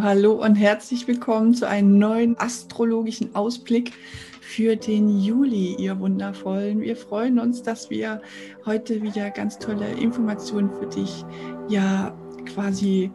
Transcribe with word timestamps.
Hallo 0.00 0.42
und 0.42 0.54
herzlich 0.54 1.06
willkommen 1.06 1.52
zu 1.52 1.68
einem 1.68 1.98
neuen 1.98 2.34
astrologischen 2.38 3.34
Ausblick 3.34 3.92
für 4.40 4.74
den 4.74 5.20
Juli, 5.20 5.76
ihr 5.78 6.00
Wundervollen. 6.00 6.80
Wir 6.80 6.96
freuen 6.96 7.38
uns, 7.38 7.62
dass 7.62 7.90
wir 7.90 8.22
heute 8.64 9.02
wieder 9.02 9.28
ganz 9.28 9.58
tolle 9.58 9.86
Informationen 9.92 10.70
für 10.70 10.86
dich 10.86 11.26
ja 11.68 12.16
quasi 12.54 13.10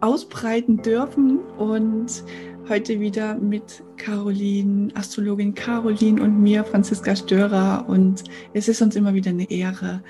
ausbreiten 0.00 0.76
dürfen 0.76 1.40
und 1.58 2.22
heute 2.68 3.00
wieder 3.00 3.34
mit 3.34 3.82
Caroline, 3.96 4.92
Astrologin 4.94 5.52
Caroline 5.52 6.22
und 6.22 6.40
mir, 6.40 6.62
Franziska 6.62 7.16
Störer. 7.16 7.84
Und 7.88 8.22
es 8.54 8.68
ist 8.68 8.80
uns 8.80 8.94
immer 8.94 9.14
wieder 9.14 9.30
eine 9.30 9.50
Ehre 9.50 10.00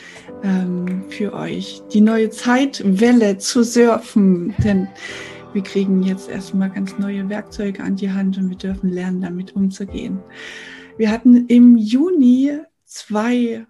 ähm, 0.43 1.03
für 1.09 1.33
euch, 1.33 1.81
die 1.95 2.03
neue 2.03 2.29
Zeitwelle 2.29 3.39
zu 3.39 3.65
surfen. 3.65 4.55
Denn 4.59 4.87
wir 5.53 5.63
kriegen 5.63 6.03
jetzt 6.03 6.29
erstmal 6.29 6.71
ganz 6.71 6.97
neue 6.99 7.29
Werkzeuge 7.29 7.83
an 7.83 7.97
die 7.97 8.11
Hand 8.11 8.39
und 8.39 8.51
wir 8.51 8.57
dürfen 8.57 8.91
lernen, 8.91 9.21
damit 9.21 9.57
umzugehen. 9.57 10.21
Wir 10.97 11.11
hatten 11.11 11.47
im 11.47 11.77
Juni 11.77 12.59
zwei 12.85 13.67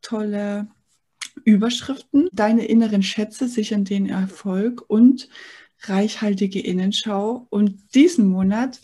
tolle 0.00 0.68
Überschriften. 1.44 2.28
Deine 2.32 2.64
inneren 2.64 3.02
Schätze 3.02 3.48
sichern 3.48 3.84
den 3.84 4.08
Erfolg 4.08 4.84
und 4.88 5.28
reichhaltige 5.82 6.60
Innenschau. 6.60 7.46
Und 7.50 7.94
diesen 7.94 8.26
Monat 8.28 8.80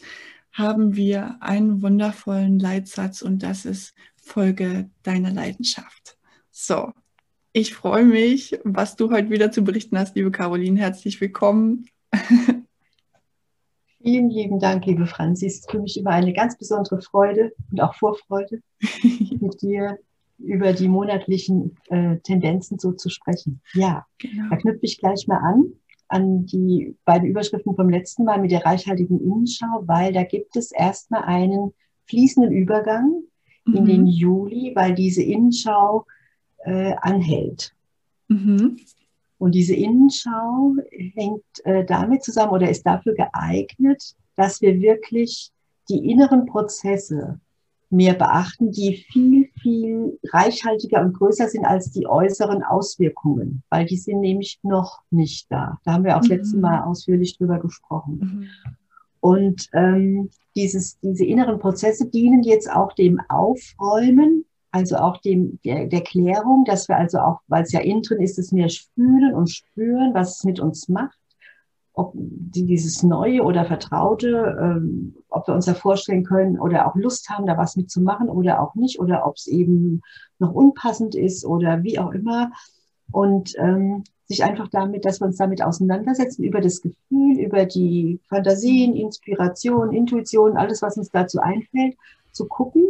haben 0.53 0.97
wir 0.97 1.39
einen 1.41 1.83
wundervollen 1.83 2.59
Leitsatz 2.59 3.23
und 3.23 3.43
das 3.43 3.65
ist 3.65 3.95
Folge 4.17 4.91
deiner 5.03 5.31
Leidenschaft. 5.31 6.19
So, 6.51 6.93
ich 7.53 7.75
freue 7.75 8.05
mich, 8.05 8.59
was 8.65 8.97
du 8.97 9.11
heute 9.11 9.31
wieder 9.31 9.51
zu 9.51 9.65
berichten 9.65 9.99
hast, 9.99 10.15
liebe 10.15 10.31
Caroline. 10.31 10.79
Herzlich 10.79 11.21
willkommen 11.21 11.87
Vielen 14.03 14.29
lieben 14.29 14.59
Dank, 14.59 14.85
liebe 14.87 15.07
Franzi. 15.07 15.47
Es 15.47 15.61
ist 15.61 15.71
für 15.71 15.81
mich 15.81 15.99
immer 15.99 16.11
eine 16.11 16.33
ganz 16.33 16.59
besondere 16.59 17.01
Freude 17.01 17.53
und 17.71 17.81
auch 17.81 17.95
Vorfreude, 17.95 18.61
mit 19.41 19.63
dir 19.63 19.99
über 20.39 20.73
die 20.73 20.89
monatlichen 20.89 21.77
äh, 21.89 22.19
Tendenzen 22.19 22.79
so 22.79 22.93
zu 22.93 23.09
sprechen. 23.09 23.61
Ja, 23.73 24.05
genau. 24.19 24.51
da 24.51 24.57
knüpfe 24.57 24.81
ich 24.83 24.99
gleich 24.99 25.27
mal 25.27 25.39
an, 25.39 25.73
an 26.09 26.45
die 26.45 26.97
beiden 27.05 27.29
Überschriften 27.29 27.75
vom 27.75 27.89
letzten 27.89 28.25
Mal 28.25 28.41
mit 28.41 28.51
der 28.51 28.65
reichhaltigen 28.65 29.21
Innenschau, 29.21 29.85
weil 29.87 30.13
da 30.13 30.25
gibt 30.25 30.57
es 30.57 30.71
erstmal 30.71 31.23
einen 31.23 31.73
fließenden 32.07 32.53
Übergang 32.53 33.23
mhm. 33.65 33.75
in 33.75 33.85
den 33.87 34.07
Juli, 34.07 34.73
weil 34.75 34.95
diese 34.95 35.23
Innenschau 35.23 36.05
äh, 36.59 36.95
anhält. 37.01 37.75
Mhm. 38.29 38.77
Und 39.39 39.55
diese 39.55 39.75
Innenschau 39.75 40.75
hängt 41.15 41.45
äh, 41.65 41.85
damit 41.85 42.23
zusammen 42.23 42.53
oder 42.53 42.71
ist 42.71 42.87
dafür 42.87 43.15
geeignet, 43.15 44.15
dass 44.37 44.61
wir 44.61 44.81
wirklich 44.81 45.51
die 45.89 46.11
inneren 46.11 46.47
Prozesse 46.47 47.41
mehr 47.91 48.15
beachten, 48.15 48.73
die 48.73 49.05
viel, 49.11 49.49
viel 49.61 50.19
reichhaltiger 50.33 51.01
und 51.01 51.15
größer 51.15 51.49
sind 51.49 51.65
als 51.65 51.91
die 51.91 52.07
äußeren 52.07 52.63
Auswirkungen, 52.63 53.63
weil 53.71 53.87
die 53.87 53.97
sind 53.97 54.21
nämlich 54.21 54.59
noch 54.63 55.03
nicht 55.11 55.51
da. 55.51 55.79
Da 55.85 55.93
haben 55.93 56.05
wir 56.05 56.17
auch 56.17 56.21
das 56.21 56.29
letzte 56.29 56.57
mhm. 56.57 56.63
Mal 56.63 56.83
ausführlich 56.83 57.37
drüber 57.39 57.59
gesprochen. 57.61 58.19
Mhm. 58.19 58.75
Und 59.21 59.69
ähm, 59.73 60.31
dieses, 60.55 60.99
diese 61.01 61.25
inneren 61.25 61.59
Prozesse 61.59 62.09
dienen 62.11 62.43
jetzt 62.43 62.71
auch 62.71 62.93
dem 62.93 63.21
Aufräumen 63.29 64.45
also 64.75 64.97
auch 64.97 65.19
dem, 65.19 65.61
der, 65.65 65.87
der 65.87 66.01
Klärung, 66.01 66.65
dass 66.65 66.89
wir 66.89 66.97
also 66.97 67.19
auch, 67.19 67.39
weil 67.47 67.63
es 67.63 67.71
ja 67.71 67.79
innen 67.79 68.03
drin 68.03 68.21
ist, 68.21 68.41
es 68.41 68.51
mehr 68.51 68.69
fühlen 68.97 69.33
und 69.33 69.49
spüren, 69.49 70.15
was 70.15 70.39
es 70.39 70.45
mit 70.45 70.59
uns 70.59 70.89
macht, 70.89 71.17
ob 71.93 72.13
dieses 72.17 73.05
Neue 73.05 73.45
oder 73.45 73.67
Vertraute, 73.67 74.59
ähm, 74.61 75.15
ob 75.29 75.47
wir 75.47 75.55
uns 75.55 75.67
da 75.67 75.75
vorstellen 75.75 76.25
können 76.25 76.59
oder 76.59 76.89
auch 76.89 76.97
Lust 76.97 77.31
haben, 77.31 77.47
da 77.47 77.57
was 77.57 77.77
mitzumachen 77.77 78.29
oder 78.29 78.61
auch 78.61 78.75
nicht, 78.75 78.99
oder 78.99 79.25
ob 79.29 79.37
es 79.37 79.47
eben 79.47 80.03
noch 80.41 80.53
unpassend 80.53 81.15
ist 81.15 81.45
oder 81.45 81.85
wie 81.85 82.01
auch 82.01 82.11
immer. 82.11 82.51
Und 83.13 83.53
ähm, 83.59 84.03
sich 84.27 84.43
einfach 84.43 84.67
damit, 84.73 85.05
dass 85.05 85.21
wir 85.21 85.27
uns 85.27 85.37
damit 85.37 85.63
auseinandersetzen, 85.63 86.43
über 86.43 86.61
das 86.61 86.83
Gefühl, 86.83 87.39
über 87.39 87.65
die 87.65 88.19
Fantasien, 88.29 88.97
Inspiration, 88.97 89.93
Intuition, 89.93 90.57
alles, 90.57 90.83
was 90.83 90.97
uns 90.97 91.11
dazu 91.11 91.39
einfällt, 91.39 91.95
zu 92.33 92.49
gucken 92.49 92.83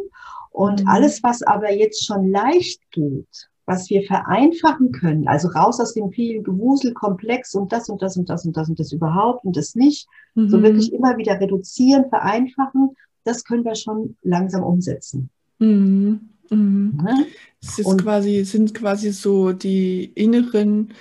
und 0.54 0.82
mhm. 0.82 0.88
alles, 0.88 1.20
was 1.24 1.42
aber 1.42 1.72
jetzt 1.72 2.06
schon 2.06 2.30
leicht 2.30 2.80
geht, 2.92 3.48
was 3.66 3.90
wir 3.90 4.02
vereinfachen 4.02 4.92
können, 4.92 5.26
also 5.26 5.48
raus 5.48 5.80
aus 5.80 5.94
dem 5.94 6.12
vielen 6.12 6.44
Gewusel, 6.44 6.94
Komplex 6.94 7.56
und 7.56 7.72
das 7.72 7.88
und 7.88 8.00
das 8.00 8.16
und 8.16 8.30
das 8.30 8.46
und 8.46 8.56
das 8.56 8.68
und 8.68 8.78
das 8.78 8.92
überhaupt 8.92 9.44
und 9.44 9.56
das 9.56 9.74
nicht, 9.74 10.06
mhm. 10.36 10.48
so 10.48 10.62
wirklich 10.62 10.92
immer 10.92 11.18
wieder 11.18 11.40
reduzieren, 11.40 12.08
vereinfachen, 12.08 12.90
das 13.24 13.42
können 13.42 13.64
wir 13.64 13.74
schon 13.74 14.16
langsam 14.22 14.62
umsetzen. 14.62 15.28
Mhm. 15.58 16.20
Mhm. 16.50 17.00
Ne? 17.02 17.26
Es 17.60 17.80
ist 17.80 17.98
quasi, 17.98 18.44
sind 18.44 18.74
quasi 18.74 19.10
so 19.10 19.52
die 19.52 20.04
inneren 20.04 20.94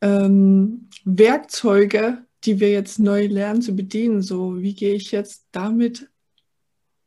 ähm, 0.00 0.88
Werkzeuge, 1.04 2.18
die 2.44 2.60
wir 2.60 2.70
jetzt 2.70 3.00
neu 3.00 3.26
lernen 3.26 3.62
zu 3.62 3.74
bedienen. 3.74 4.22
So, 4.22 4.62
wie 4.62 4.74
gehe 4.74 4.94
ich 4.94 5.10
jetzt 5.10 5.46
damit 5.50 6.08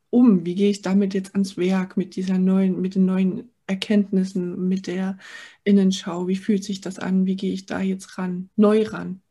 um? 0.10 0.46
Wie 0.46 0.56
gehe 0.56 0.70
ich 0.70 0.82
damit 0.82 1.14
jetzt 1.14 1.34
ans 1.34 1.58
Werk 1.58 1.98
mit 1.98 2.16
dieser 2.16 2.38
neuen, 2.38 2.82
mit 2.82 2.96
den 2.96 3.06
neuen 3.06 3.50
Erkenntnissen, 3.68 4.68
mit 4.68 4.88
der 4.88 5.18
Innenschau? 5.64 6.28
Wie 6.28 6.36
fühlt 6.36 6.64
sich 6.64 6.82
das 6.82 7.00
an? 7.00 7.26
Wie 7.26 7.36
gehe 7.36 7.54
ich 7.54 7.66
da 7.66 7.82
jetzt 7.82 8.18
ran, 8.18 8.50
neu 8.56 8.84
ran? 8.84 9.22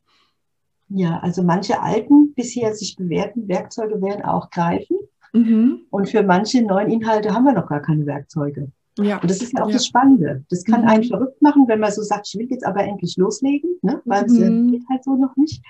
Ja, 0.89 1.19
also 1.21 1.43
manche 1.43 1.81
alten, 1.81 2.34
bisher 2.34 2.75
sich 2.75 2.97
bewährten 2.97 3.49
Werkzeuge 3.49 4.01
werden 4.03 4.25
auch 4.25 4.51
greifen. 4.51 4.97
Mhm. 5.33 5.81
Und 5.91 6.09
für 6.09 6.23
manche 6.23 6.63
neuen 6.63 6.91
Inhalte 6.91 7.33
haben 7.34 7.45
wir 7.45 7.53
noch 7.53 7.69
gar 7.69 7.81
keine 7.81 8.07
Werkzeuge. 8.07 8.71
Ja. 8.99 9.21
Und 9.21 9.29
das 9.29 9.43
ist 9.43 9.53
ja 9.53 9.65
auch 9.65 9.69
ja. 9.69 9.75
das 9.75 9.87
Spannende. 9.87 10.45
Das 10.51 10.65
kann 10.65 10.83
mhm. 10.83 10.89
einen 10.89 11.05
verrückt 11.05 11.43
machen, 11.43 11.65
wenn 11.67 11.81
man 11.81 11.91
so 11.91 12.03
sagt, 12.03 12.29
ich 12.29 12.39
will 12.39 12.47
jetzt 12.49 12.65
aber 12.65 12.84
endlich 12.84 13.17
loslegen, 13.17 13.71
ne? 13.83 14.01
weil 14.05 14.27
es 14.27 14.33
mhm. 14.33 14.71
geht 14.71 14.83
halt 14.89 15.03
so 15.03 15.17
noch 15.17 15.34
nicht. 15.37 15.65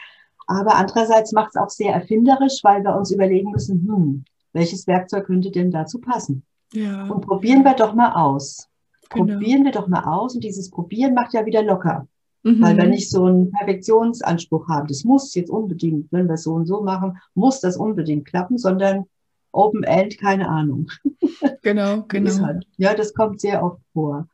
Aber 0.46 0.74
andererseits 0.74 1.32
macht 1.32 1.50
es 1.54 1.56
auch 1.56 1.70
sehr 1.70 1.94
erfinderisch, 1.94 2.60
weil 2.62 2.82
wir 2.82 2.94
uns 2.94 3.10
überlegen 3.10 3.50
müssen, 3.50 3.88
hm, 3.88 4.24
welches 4.54 4.86
Werkzeug 4.86 5.26
könnte 5.26 5.50
denn 5.50 5.70
dazu 5.70 6.00
passen? 6.00 6.44
Ja. 6.72 7.06
Und 7.08 7.20
probieren 7.26 7.64
wir 7.64 7.74
doch 7.74 7.94
mal 7.94 8.12
aus. 8.12 8.68
Genau. 9.10 9.26
Probieren 9.26 9.64
wir 9.64 9.72
doch 9.72 9.86
mal 9.86 10.04
aus. 10.04 10.34
Und 10.34 10.42
dieses 10.42 10.70
Probieren 10.70 11.12
macht 11.14 11.34
ja 11.34 11.44
wieder 11.44 11.62
locker. 11.62 12.08
Mhm. 12.42 12.62
Weil 12.62 12.76
wir 12.76 12.86
nicht 12.86 13.10
so 13.10 13.24
einen 13.24 13.50
Perfektionsanspruch 13.50 14.68
haben. 14.68 14.86
Das 14.86 15.04
muss 15.04 15.34
jetzt 15.34 15.50
unbedingt, 15.50 16.10
wenn 16.12 16.26
wir 16.26 16.34
es 16.34 16.44
so 16.44 16.54
und 16.54 16.66
so 16.66 16.82
machen, 16.82 17.18
muss 17.34 17.60
das 17.60 17.76
unbedingt 17.76 18.26
klappen, 18.26 18.56
sondern 18.58 19.04
Open 19.52 19.84
End, 19.84 20.18
keine 20.18 20.48
Ahnung. 20.48 20.90
Genau, 21.62 22.04
genau. 22.08 22.40
Halt, 22.40 22.66
ja, 22.76 22.94
das 22.94 23.14
kommt 23.14 23.40
sehr 23.40 23.62
oft 23.64 23.80
vor. 23.92 24.28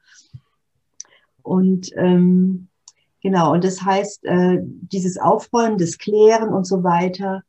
Und 1.43 1.91
ähm, 1.97 2.69
genau, 3.23 3.53
und 3.53 3.65
das 3.65 3.83
heißt, 3.83 4.25
äh, 4.25 4.59
dieses 4.63 5.17
Aufräumen, 5.17 5.79
das 5.79 5.99
Klären 5.99 6.53
und 6.53 6.67
so 6.67 6.83
weiter, 6.83 7.43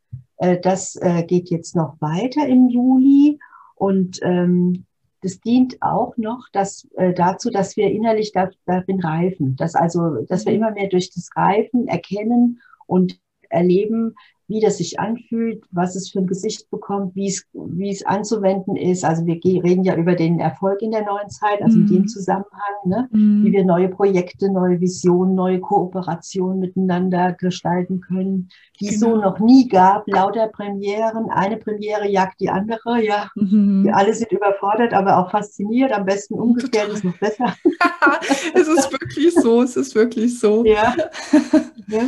das 0.62 0.96
äh, 0.96 1.24
geht 1.24 1.50
jetzt 1.50 1.76
noch 1.76 2.00
weiter 2.02 2.48
im 2.48 2.68
Juli 2.70 3.40
und 3.76 4.20
ähm, 4.24 4.86
das 5.22 5.40
dient 5.40 5.82
auch 5.82 6.18
noch 6.18 6.50
dass, 6.52 6.88
äh, 6.96 7.14
dazu, 7.14 7.52
dass 7.52 7.78
wir 7.78 7.92
innerlich 7.92 8.32
da, 8.32 8.50
darin 8.66 9.00
reifen, 9.02 9.56
dass 9.56 9.76
also, 9.76 10.26
dass 10.28 10.46
wir 10.46 10.54
mhm. 10.54 10.58
immer 10.58 10.72
mehr 10.72 10.88
durch 10.90 11.12
das 11.12 11.30
Reifen 11.36 11.88
erkennen 11.88 12.60
und 12.88 13.20
erleben, 13.52 14.16
wie 14.52 14.60
das 14.60 14.78
sich 14.78 15.00
anfühlt, 15.00 15.64
was 15.72 15.96
es 15.96 16.12
für 16.12 16.20
ein 16.20 16.28
Gesicht 16.28 16.70
bekommt, 16.70 17.16
wie 17.16 17.28
es, 17.28 17.46
wie 17.54 17.90
es 17.90 18.06
anzuwenden 18.06 18.76
ist. 18.76 19.06
Also 19.06 19.26
wir 19.26 19.36
reden 19.64 19.84
ja 19.84 19.96
über 19.96 20.14
den 20.14 20.40
Erfolg 20.40 20.82
in 20.82 20.92
der 20.92 21.06
neuen 21.06 21.30
Zeit, 21.30 21.62
also 21.62 21.78
mm. 21.78 21.82
in 21.82 21.88
dem 21.88 22.02
mhm. 22.02 22.08
Zusammenhang, 22.08 22.76
ne? 22.86 23.10
Mm. 23.12 23.46
wie 23.46 23.52
wir 23.54 23.64
neue 23.64 23.88
Projekte, 23.88 24.52
neue 24.52 24.82
Visionen, 24.82 25.36
neue 25.36 25.62
Kooperationen 25.62 26.60
miteinander 26.60 27.32
gestalten 27.32 28.02
können, 28.02 28.50
die 28.80 28.90
es 28.90 29.00
genau. 29.00 29.16
so 29.16 29.22
noch 29.22 29.40
nie 29.40 29.70
gab. 29.70 30.04
Lauter 30.08 30.48
Premieren, 30.48 31.30
eine 31.30 31.58
Premiere 31.58 32.10
jagt 32.10 32.42
die 32.42 32.50
andere, 32.50 33.02
ja. 33.02 33.30
Mm. 33.36 33.86
Wir 33.86 33.96
alle 33.96 34.14
sind 34.14 34.32
überfordert, 34.32 34.94
aber 34.94 35.18
auch 35.18 35.32
fasziniert. 35.32 35.94
Am 35.94 36.06
besten 36.06 36.34
umgekehrt 36.34 36.90
Total. 36.90 36.96
ist 36.96 37.04
noch 37.06 37.18
besser. 37.18 37.56
es 38.54 38.68
ist 38.68 38.92
wirklich 38.92 39.34
so, 39.34 39.62
es 39.62 39.78
ist 39.78 39.96
wirklich 39.96 40.38
so. 40.38 40.66
Ja. 40.66 40.94
ja. 41.88 42.02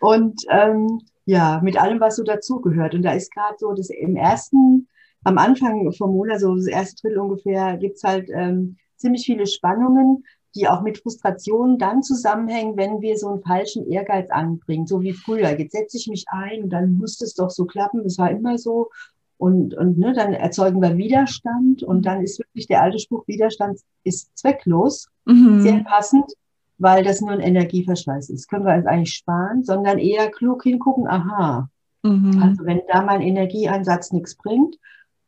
Und 0.00 0.42
ähm, 0.50 1.00
ja, 1.24 1.60
mit 1.62 1.80
allem, 1.80 2.00
was 2.00 2.16
so 2.16 2.22
dazugehört. 2.22 2.94
Und 2.94 3.02
da 3.02 3.12
ist 3.12 3.32
gerade 3.32 3.56
so, 3.58 3.72
dass 3.72 3.90
im 3.90 4.16
ersten, 4.16 4.88
am 5.24 5.38
Anfang 5.38 5.92
vom 5.92 6.12
Monat, 6.12 6.40
so 6.40 6.54
das 6.54 6.66
erste 6.66 7.02
Drittel 7.02 7.18
ungefähr, 7.18 7.76
gibt's 7.76 8.04
halt 8.04 8.30
ähm, 8.32 8.76
ziemlich 8.96 9.26
viele 9.26 9.46
Spannungen, 9.46 10.24
die 10.54 10.68
auch 10.68 10.82
mit 10.82 10.98
Frustrationen 10.98 11.78
dann 11.78 12.02
zusammenhängen, 12.02 12.76
wenn 12.76 13.00
wir 13.00 13.18
so 13.18 13.28
einen 13.28 13.42
falschen 13.42 13.86
Ehrgeiz 13.90 14.30
anbringen, 14.30 14.86
so 14.86 15.02
wie 15.02 15.12
früher. 15.12 15.58
Jetzt 15.58 15.72
setze 15.72 15.98
ich 15.98 16.06
mich 16.06 16.24
ein 16.28 16.62
und 16.62 16.70
dann 16.70 16.94
muss 16.94 17.20
es 17.20 17.34
doch 17.34 17.50
so 17.50 17.66
klappen, 17.66 18.02
das 18.04 18.18
war 18.18 18.30
immer 18.30 18.56
so. 18.56 18.90
Und, 19.36 19.76
und 19.76 19.98
ne, 19.98 20.14
dann 20.14 20.32
erzeugen 20.32 20.80
wir 20.80 20.96
Widerstand 20.96 21.82
und 21.82 22.06
dann 22.06 22.22
ist 22.22 22.38
wirklich 22.38 22.68
der 22.68 22.82
alte 22.82 22.98
Spruch, 22.98 23.26
Widerstand 23.26 23.80
ist 24.02 24.30
zwecklos, 24.34 25.08
mhm. 25.26 25.60
sehr 25.60 25.84
passend 25.84 26.32
weil 26.78 27.04
das 27.04 27.20
nur 27.20 27.30
ein 27.30 27.40
Energieverschleiß 27.40 28.30
ist. 28.30 28.48
Können 28.48 28.66
wir 28.66 28.74
uns 28.74 28.86
eigentlich 28.86 29.14
sparen, 29.14 29.64
sondern 29.64 29.98
eher 29.98 30.30
klug 30.30 30.62
hingucken, 30.62 31.08
aha, 31.08 31.68
Mhm. 32.06 32.42
Also 32.42 32.64
wenn 32.64 32.82
da 32.88 33.02
mein 33.02 33.20
Energieeinsatz 33.20 34.12
nichts 34.12 34.36
bringt, 34.36 34.76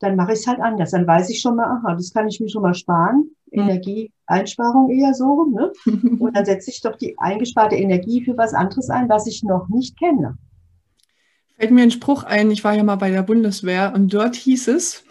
dann 0.01 0.17
mache 0.17 0.33
ich 0.33 0.41
es 0.41 0.47
halt 0.47 0.61
anders. 0.61 0.93
Dann 0.93 1.07
weiß 1.07 1.29
ich 1.31 1.41
schon 1.41 1.57
mal, 1.57 1.67
aha, 1.67 1.95
das 1.95 2.13
kann 2.13 2.29
ich 2.29 2.41
mir 2.41 2.49
schon 2.49 2.63
mal 2.63 2.75
sparen. 2.75 3.31
Mhm. 3.51 3.63
Energieeinsparung 3.63 4.91
eher 4.91 5.15
so. 5.15 5.47
Ne? 5.47 5.73
Und 6.19 6.37
dann 6.37 6.45
setze 6.45 6.71
ich 6.71 6.81
doch 6.81 6.97
die 6.97 7.19
eingesparte 7.19 7.77
Energie 7.77 8.25
für 8.25 8.37
was 8.37 8.55
anderes 8.55 8.91
ein, 8.91 9.09
was 9.09 9.27
ich 9.27 9.43
noch 9.43 9.69
nicht 9.69 9.99
kenne. 9.99 10.39
Fällt 11.57 11.73
mir 11.73 11.83
ein 11.83 11.91
Spruch 11.91 12.23
ein, 12.23 12.53
ich 12.53 12.63
war 12.63 12.75
ja 12.75 12.85
mal 12.85 12.97
bei 12.97 13.11
der 13.11 13.23
Bundeswehr 13.25 13.93
und 13.93 14.15
dort 14.15 14.37
hieß 14.37 14.69
es, 14.69 15.03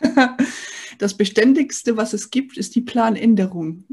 das 0.98 1.14
Beständigste, 1.14 1.96
was 1.96 2.14
es 2.14 2.30
gibt, 2.30 2.58
ist 2.58 2.74
die 2.74 2.80
Planänderung. 2.80 3.84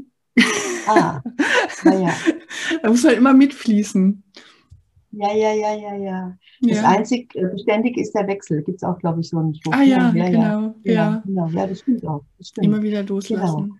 Ah, 0.88 1.22
naja. 1.84 2.12
da 2.82 2.88
muss 2.88 3.02
man 3.04 3.14
immer 3.14 3.34
mitfließen. 3.34 4.22
Ja, 5.12 5.32
ja, 5.32 5.52
ja, 5.52 5.74
ja, 5.74 5.94
ja. 5.94 6.38
Das 6.60 6.76
ja. 6.76 6.88
einzig 6.88 7.34
äh, 7.34 7.46
beständig 7.46 7.96
ist 7.96 8.12
der 8.12 8.26
Wechsel. 8.26 8.62
Gibt 8.62 8.76
es 8.76 8.82
auch, 8.82 8.98
glaube 8.98 9.20
ich, 9.20 9.30
so 9.30 9.38
einen 9.38 9.54
Spruch. 9.54 9.72
Ah 9.72 9.82
ja, 9.82 10.12
ja, 10.12 10.28
genau. 10.28 10.74
Ja, 10.84 10.92
ja. 10.92 11.22
Genau. 11.24 11.48
ja, 11.48 11.66
das 11.66 11.80
stimmt 11.80 12.06
auch. 12.06 12.24
Das 12.38 12.48
stimmt. 12.48 12.66
Immer 12.66 12.82
wieder 12.82 13.02
loslassen. 13.02 13.56
Genau. 13.56 13.76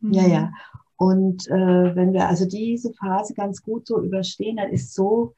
Mhm. 0.00 0.12
Ja, 0.12 0.26
ja. 0.26 0.52
Und 0.96 1.48
äh, 1.48 1.96
wenn 1.96 2.12
wir 2.12 2.28
also 2.28 2.46
diese 2.46 2.92
Phase 2.94 3.34
ganz 3.34 3.62
gut 3.62 3.86
so 3.86 4.02
überstehen, 4.02 4.56
dann 4.56 4.70
ist 4.70 4.94
so, 4.94 5.34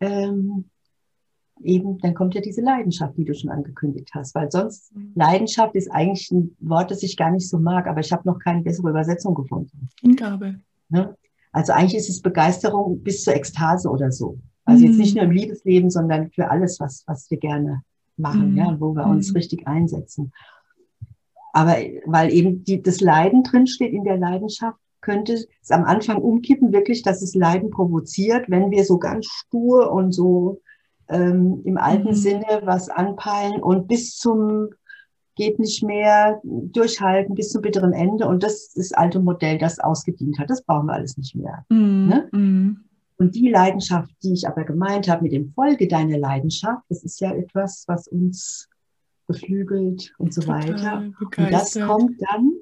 ähm, 0.00 0.70
eben, 1.62 1.98
dann 1.98 2.14
kommt 2.14 2.34
ja 2.34 2.40
diese 2.40 2.60
Leidenschaft, 2.60 3.16
die 3.16 3.24
du 3.24 3.34
schon 3.34 3.50
angekündigt 3.50 4.10
hast. 4.14 4.34
Weil 4.34 4.50
sonst, 4.50 4.94
mhm. 4.94 5.12
Leidenschaft 5.14 5.74
ist 5.74 5.90
eigentlich 5.90 6.30
ein 6.30 6.56
Wort, 6.60 6.90
das 6.90 7.02
ich 7.02 7.16
gar 7.16 7.30
nicht 7.30 7.48
so 7.48 7.58
mag, 7.58 7.86
aber 7.86 8.00
ich 8.00 8.12
habe 8.12 8.28
noch 8.28 8.38
keine 8.38 8.62
bessere 8.62 8.90
Übersetzung 8.90 9.34
gefunden. 9.34 9.88
Hingabe. 10.00 10.60
Ne? 10.88 11.16
Also 11.52 11.72
eigentlich 11.72 11.96
ist 11.96 12.08
es 12.08 12.22
Begeisterung 12.22 13.02
bis 13.02 13.22
zur 13.22 13.34
Ekstase 13.34 13.88
oder 13.88 14.10
so. 14.10 14.38
Also 14.64 14.84
jetzt 14.84 14.98
nicht 14.98 15.14
mhm. 15.14 15.22
nur 15.22 15.24
im 15.30 15.36
Liebesleben, 15.36 15.90
sondern 15.90 16.30
für 16.30 16.50
alles, 16.50 16.80
was, 16.80 17.04
was 17.06 17.30
wir 17.30 17.38
gerne 17.38 17.82
machen, 18.16 18.52
mhm. 18.52 18.56
ja, 18.56 18.76
wo 18.80 18.94
wir 18.94 19.06
uns 19.06 19.30
mhm. 19.30 19.36
richtig 19.36 19.66
einsetzen. 19.66 20.32
Aber 21.52 21.76
weil 22.06 22.32
eben 22.32 22.64
die, 22.64 22.82
das 22.82 23.00
Leiden 23.00 23.44
drinsteht 23.44 23.92
in 23.92 24.04
der 24.04 24.16
Leidenschaft, 24.16 24.78
könnte 25.00 25.34
es 25.34 25.70
am 25.70 25.84
Anfang 25.84 26.16
umkippen, 26.16 26.72
wirklich, 26.72 27.02
dass 27.02 27.22
es 27.22 27.34
Leiden 27.34 27.70
provoziert, 27.70 28.46
wenn 28.48 28.70
wir 28.70 28.84
so 28.84 28.98
ganz 28.98 29.26
stur 29.26 29.92
und 29.92 30.12
so 30.12 30.60
ähm, 31.08 31.60
im 31.64 31.76
alten 31.76 32.08
mhm. 32.08 32.14
Sinne 32.14 32.62
was 32.64 32.88
anpeilen 32.88 33.62
und 33.62 33.86
bis 33.86 34.16
zum 34.16 34.70
geht 35.36 35.58
nicht 35.58 35.82
mehr 35.82 36.40
durchhalten 36.44 37.34
bis 37.34 37.50
zum 37.50 37.62
bitteren 37.62 37.92
Ende. 37.92 38.26
Und 38.26 38.42
das 38.42 38.54
ist 38.54 38.76
das 38.76 38.92
alte 38.92 39.20
Modell, 39.20 39.58
das 39.58 39.78
ausgedient 39.78 40.38
hat. 40.38 40.50
Das 40.50 40.62
brauchen 40.62 40.86
wir 40.86 40.94
alles 40.94 41.16
nicht 41.16 41.34
mehr. 41.34 41.64
Mhm. 41.68 42.06
Ne? 42.08 42.28
Mhm. 42.32 42.84
Und 43.16 43.34
die 43.34 43.48
Leidenschaft, 43.48 44.12
die 44.22 44.32
ich 44.32 44.46
aber 44.46 44.64
gemeint 44.64 45.08
habe 45.08 45.22
mit 45.22 45.32
dem 45.32 45.52
Folge 45.52 45.86
deiner 45.86 46.18
Leidenschaft, 46.18 46.82
das 46.88 47.04
ist 47.04 47.20
ja 47.20 47.32
etwas, 47.32 47.84
was 47.86 48.08
uns 48.08 48.68
beflügelt 49.26 50.12
und 50.18 50.34
so 50.34 50.40
Total 50.42 50.68
weiter. 50.68 51.12
Begeistert. 51.18 51.38
Und 51.38 51.52
das 51.52 51.74
kommt 51.74 52.22
dann, 52.28 52.52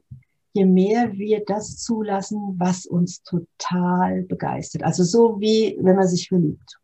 je 0.53 0.67
mehr 0.67 1.13
wir 1.15 1.43
das 1.47 1.79
zulassen, 1.79 2.55
was 2.59 2.87
uns 2.87 3.23
total 3.23 4.23
begeistert. 4.23 4.85
Also 4.85 5.05
so 5.05 5.41
wie 5.41 5.79
wenn 5.81 5.97
man 5.97 6.07
sich 6.07 6.29
verliebt. 6.29 6.79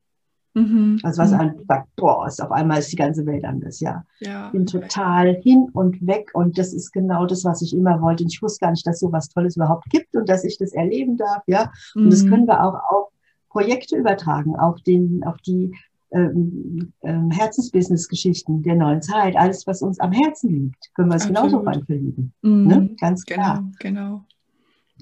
Mhm. 0.59 0.99
Also 1.03 1.23
was 1.23 1.31
mhm. 1.31 1.39
einem 1.39 1.55
sagt, 1.67 1.89
boah, 1.97 2.27
ist 2.27 2.43
auf 2.43 2.51
einmal 2.51 2.79
ist 2.79 2.93
die 2.93 2.97
ganze 2.97 3.25
Welt 3.27 3.45
anders, 3.45 3.81
ja. 3.81 4.05
ja. 4.21 4.51
Bin 4.51 4.67
total 4.67 5.35
hin 5.37 5.69
und 5.73 6.05
weg 6.07 6.31
und 6.35 6.59
das 6.59 6.73
ist 6.73 6.93
genau 6.93 7.27
das, 7.27 7.45
was 7.45 7.63
ich 7.63 7.75
immer 7.75 8.01
wollte. 8.01 8.25
Und 8.25 8.33
ich 8.33 8.43
wusste 8.43 8.65
gar 8.65 8.71
nicht, 8.71 8.87
dass 8.87 9.01
so 9.01 9.13
was 9.13 9.29
Tolles 9.29 9.57
überhaupt 9.57 9.89
gibt 9.91 10.15
und 10.17 10.29
dass 10.29 10.45
ich 10.45 10.59
das 10.59 10.73
erleben 10.73 11.17
darf, 11.17 11.43
ja. 11.47 11.71
Und 11.95 12.07
mhm. 12.07 12.11
das 12.11 12.27
können 12.27 12.47
wir 12.47 12.63
auch 12.63 12.75
auf 12.91 13.09
Projekte 13.49 13.97
übertragen, 13.97 14.57
auf, 14.57 14.81
den, 14.83 15.23
auf 15.25 15.37
die 15.39 15.75
ähm, 16.11 16.93
ähm, 17.03 17.31
Herzensbusiness-Geschichten 17.31 18.63
der 18.63 18.77
neuen 18.77 19.03
Zeit. 19.03 19.37
Alles, 19.37 19.67
was 19.67 19.83
uns 19.83 20.01
am 20.01 20.13
Herzen 20.13 20.51
liegt, 20.51 20.95
können 20.95 21.11
wir 21.11 21.17
es 21.17 21.27
genauso 21.27 21.63
verlieben. 21.63 22.33
Mhm. 22.43 22.67
Ne? 22.67 22.91
Ganz 23.01 23.25
klar. 23.25 23.65
Genau, 23.79 23.79
genau. 23.79 24.25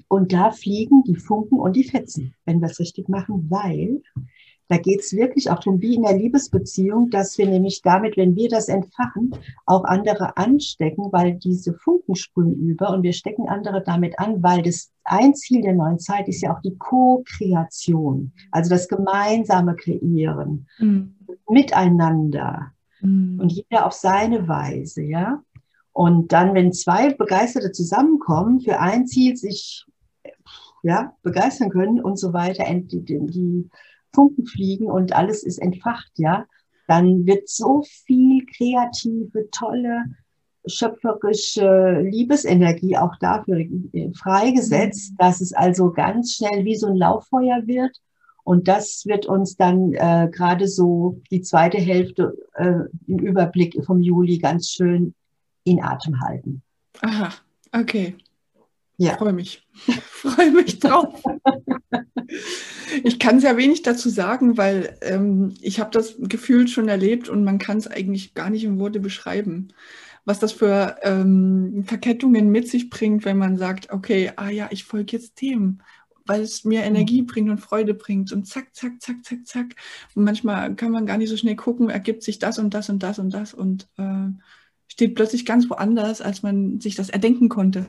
Und 0.09 0.31
da 0.31 0.51
fliegen 0.51 1.03
die 1.03 1.15
Funken 1.15 1.59
und 1.59 1.75
die 1.75 1.83
Fetzen, 1.83 2.33
wenn 2.45 2.61
wir 2.61 2.67
es 2.69 2.79
richtig 2.79 3.09
machen, 3.09 3.47
weil 3.49 4.01
da 4.69 4.77
geht 4.77 4.99
es 4.99 5.13
wirklich 5.13 5.49
auch 5.49 5.59
darum, 5.59 5.81
wie 5.81 5.95
in 5.95 6.03
der 6.03 6.17
Liebesbeziehung, 6.17 7.09
dass 7.09 7.37
wir 7.37 7.47
nämlich 7.47 7.81
damit, 7.81 8.17
wenn 8.17 8.35
wir 8.35 8.49
das 8.49 8.67
entfachen, 8.67 9.33
auch 9.65 9.85
andere 9.85 10.35
anstecken, 10.35 11.05
weil 11.11 11.35
diese 11.35 11.73
Funken 11.73 12.15
sprühen 12.15 12.55
über 12.55 12.91
und 12.91 13.03
wir 13.03 13.13
stecken 13.13 13.47
andere 13.47 13.81
damit 13.81 14.19
an, 14.19 14.43
weil 14.43 14.61
das 14.61 14.91
ein 15.05 15.35
Ziel 15.35 15.61
der 15.61 15.73
neuen 15.73 15.99
Zeit 15.99 16.27
ist 16.27 16.41
ja 16.41 16.53
auch 16.53 16.61
die 16.61 16.77
Co-Kreation, 16.77 18.33
also 18.51 18.69
das 18.69 18.89
gemeinsame 18.89 19.75
Kreieren, 19.75 20.67
mhm. 20.79 21.15
miteinander 21.49 22.73
mhm. 22.99 23.39
und 23.39 23.51
jeder 23.51 23.85
auf 23.85 23.93
seine 23.93 24.47
Weise, 24.47 25.03
ja. 25.03 25.41
Und 25.93 26.31
dann, 26.31 26.53
wenn 26.53 26.73
zwei 26.73 27.11
Begeisterte 27.11 27.71
zusammenkommen, 27.71 28.59
für 28.59 28.79
ein 28.79 29.07
Ziel 29.07 29.35
sich 29.35 29.83
ja, 30.83 31.13
begeistern 31.23 31.69
können 31.69 31.99
und 31.99 32.19
so 32.19 32.33
weiter, 32.33 32.65
die, 32.69 33.03
die 33.03 33.69
Funken 34.17 34.47
fliegen 34.47 34.87
und 34.87 35.13
alles 35.13 35.43
ist 35.43 35.59
entfacht, 35.59 36.11
ja, 36.15 36.47
dann 36.87 37.27
wird 37.27 37.47
so 37.47 37.83
viel 37.83 38.43
kreative, 38.47 39.47
tolle, 39.51 40.05
schöpferische 40.65 42.01
Liebesenergie 42.01 42.97
auch 42.97 43.15
dafür 43.19 43.63
freigesetzt, 44.15 45.11
mhm. 45.11 45.17
dass 45.19 45.39
es 45.39 45.53
also 45.53 45.91
ganz 45.91 46.33
schnell 46.33 46.65
wie 46.65 46.75
so 46.75 46.87
ein 46.87 46.95
Lauffeuer 46.95 47.67
wird. 47.67 47.95
Und 48.43 48.67
das 48.67 49.03
wird 49.05 49.27
uns 49.27 49.55
dann 49.55 49.93
äh, 49.93 50.29
gerade 50.31 50.67
so 50.67 51.21
die 51.29 51.41
zweite 51.41 51.77
Hälfte 51.77 52.33
äh, 52.55 52.85
im 53.05 53.19
Überblick 53.19 53.77
vom 53.85 54.01
Juli 54.01 54.39
ganz 54.39 54.69
schön 54.71 55.13
in 55.63 55.83
Atem 55.83 56.21
halten. 56.21 56.63
Aha, 57.01 57.29
okay. 57.71 58.15
Ja. 58.97 59.15
Freue 59.15 59.33
mich. 59.33 59.65
Freue 60.01 60.51
mich 60.51 60.79
drauf. 60.79 61.21
ich 63.03 63.19
kann 63.19 63.39
sehr 63.39 63.55
wenig 63.55 63.83
dazu 63.83 64.09
sagen, 64.09 64.57
weil 64.57 64.97
ähm, 65.01 65.53
ich 65.61 65.79
habe 65.79 65.91
das 65.91 66.15
Gefühl 66.19 66.67
schon 66.67 66.89
erlebt 66.89 67.29
und 67.29 67.43
man 67.43 67.59
kann 67.59 67.77
es 67.77 67.87
eigentlich 67.87 68.33
gar 68.33 68.49
nicht 68.49 68.63
in 68.63 68.79
Worte 68.79 68.99
beschreiben, 68.99 69.69
was 70.25 70.39
das 70.39 70.51
für 70.51 70.97
ähm, 71.03 71.83
Verkettungen 71.85 72.49
mit 72.49 72.67
sich 72.67 72.89
bringt, 72.89 73.23
wenn 73.23 73.37
man 73.37 73.57
sagt, 73.57 73.91
okay, 73.91 74.31
ah 74.35 74.49
ja, 74.49 74.67
ich 74.71 74.83
folge 74.83 75.15
jetzt 75.15 75.41
dem, 75.41 75.79
weil 76.25 76.41
es 76.41 76.65
mir 76.65 76.79
mhm. 76.79 76.87
Energie 76.87 77.21
bringt 77.21 77.51
und 77.51 77.59
Freude 77.59 77.93
bringt 77.93 78.31
und 78.31 78.47
zack, 78.47 78.75
zack, 78.75 78.99
zack, 78.99 79.23
zack, 79.23 79.45
zack. 79.45 79.75
Und 80.15 80.23
manchmal 80.23 80.75
kann 80.75 80.91
man 80.91 81.05
gar 81.05 81.19
nicht 81.19 81.29
so 81.29 81.37
schnell 81.37 81.55
gucken, 81.55 81.91
ergibt 81.91 82.23
sich 82.23 82.39
das 82.39 82.57
und 82.57 82.73
das 82.73 82.89
und 82.89 83.03
das 83.03 83.19
und 83.19 83.29
das 83.31 83.53
und 83.53 83.87
äh, 83.97 84.29
steht 84.87 85.13
plötzlich 85.13 85.45
ganz 85.45 85.69
woanders, 85.69 86.21
als 86.21 86.41
man 86.41 86.81
sich 86.81 86.95
das 86.95 87.09
erdenken 87.09 87.47
konnte. 87.47 87.87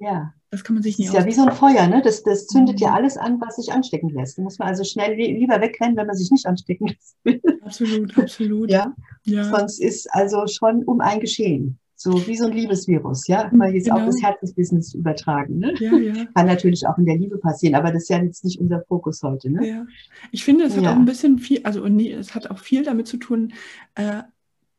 Ja. 0.00 0.34
Das 0.50 0.64
kann 0.64 0.74
man 0.74 0.82
sich 0.82 0.98
nicht 0.98 1.08
ist 1.08 1.14
ja 1.14 1.26
wie 1.26 1.32
so 1.32 1.42
ein 1.42 1.52
Feuer, 1.52 1.86
ne? 1.88 2.00
Das, 2.02 2.22
das 2.22 2.46
zündet 2.46 2.80
ja 2.80 2.88
mhm. 2.88 2.94
alles 2.94 3.18
an, 3.18 3.40
was 3.40 3.56
sich 3.56 3.70
anstecken 3.70 4.08
lässt. 4.08 4.38
Da 4.38 4.42
muss 4.42 4.58
man 4.58 4.68
also 4.68 4.82
schnell 4.82 5.14
lieber 5.14 5.60
wegrennen, 5.60 5.96
wenn 5.96 6.06
man 6.06 6.16
sich 6.16 6.30
nicht 6.30 6.46
anstecken 6.46 6.88
lässt. 6.88 7.42
Absolut, 7.62 8.16
absolut. 8.16 8.70
ja? 8.70 8.94
ja. 9.24 9.44
Sonst 9.44 9.78
ist 9.78 10.12
also 10.14 10.46
schon 10.46 10.84
um 10.84 11.00
ein 11.00 11.20
Geschehen. 11.20 11.78
So 11.96 12.26
wie 12.28 12.36
so 12.36 12.46
ein 12.46 12.52
Liebesvirus, 12.52 13.26
ja? 13.26 13.50
Mal 13.52 13.74
jetzt 13.74 13.86
genau. 13.86 13.98
auch 13.98 14.06
das 14.06 14.22
Herzensbusiness 14.22 14.94
übertragen. 14.94 15.58
Ne? 15.58 15.74
Ja, 15.80 15.96
ja. 15.96 16.24
Kann 16.34 16.46
natürlich 16.46 16.86
auch 16.86 16.96
in 16.96 17.04
der 17.04 17.18
Liebe 17.18 17.38
passieren, 17.38 17.74
aber 17.74 17.90
das 17.90 18.04
ist 18.04 18.08
ja 18.08 18.22
jetzt 18.22 18.44
nicht 18.44 18.58
unser 18.60 18.82
Fokus 18.82 19.22
heute. 19.22 19.50
Ne? 19.50 19.68
Ja. 19.68 19.86
Ich 20.30 20.44
finde, 20.44 20.64
es 20.64 20.76
hat 20.76 20.84
ja. 20.84 20.92
auch 20.92 20.96
ein 20.96 21.04
bisschen 21.04 21.38
viel, 21.38 21.60
also 21.64 21.84
es 21.84 22.34
hat 22.34 22.50
auch 22.50 22.58
viel 22.58 22.84
damit 22.84 23.08
zu 23.08 23.16
tun, 23.16 23.52
äh, 23.96 24.22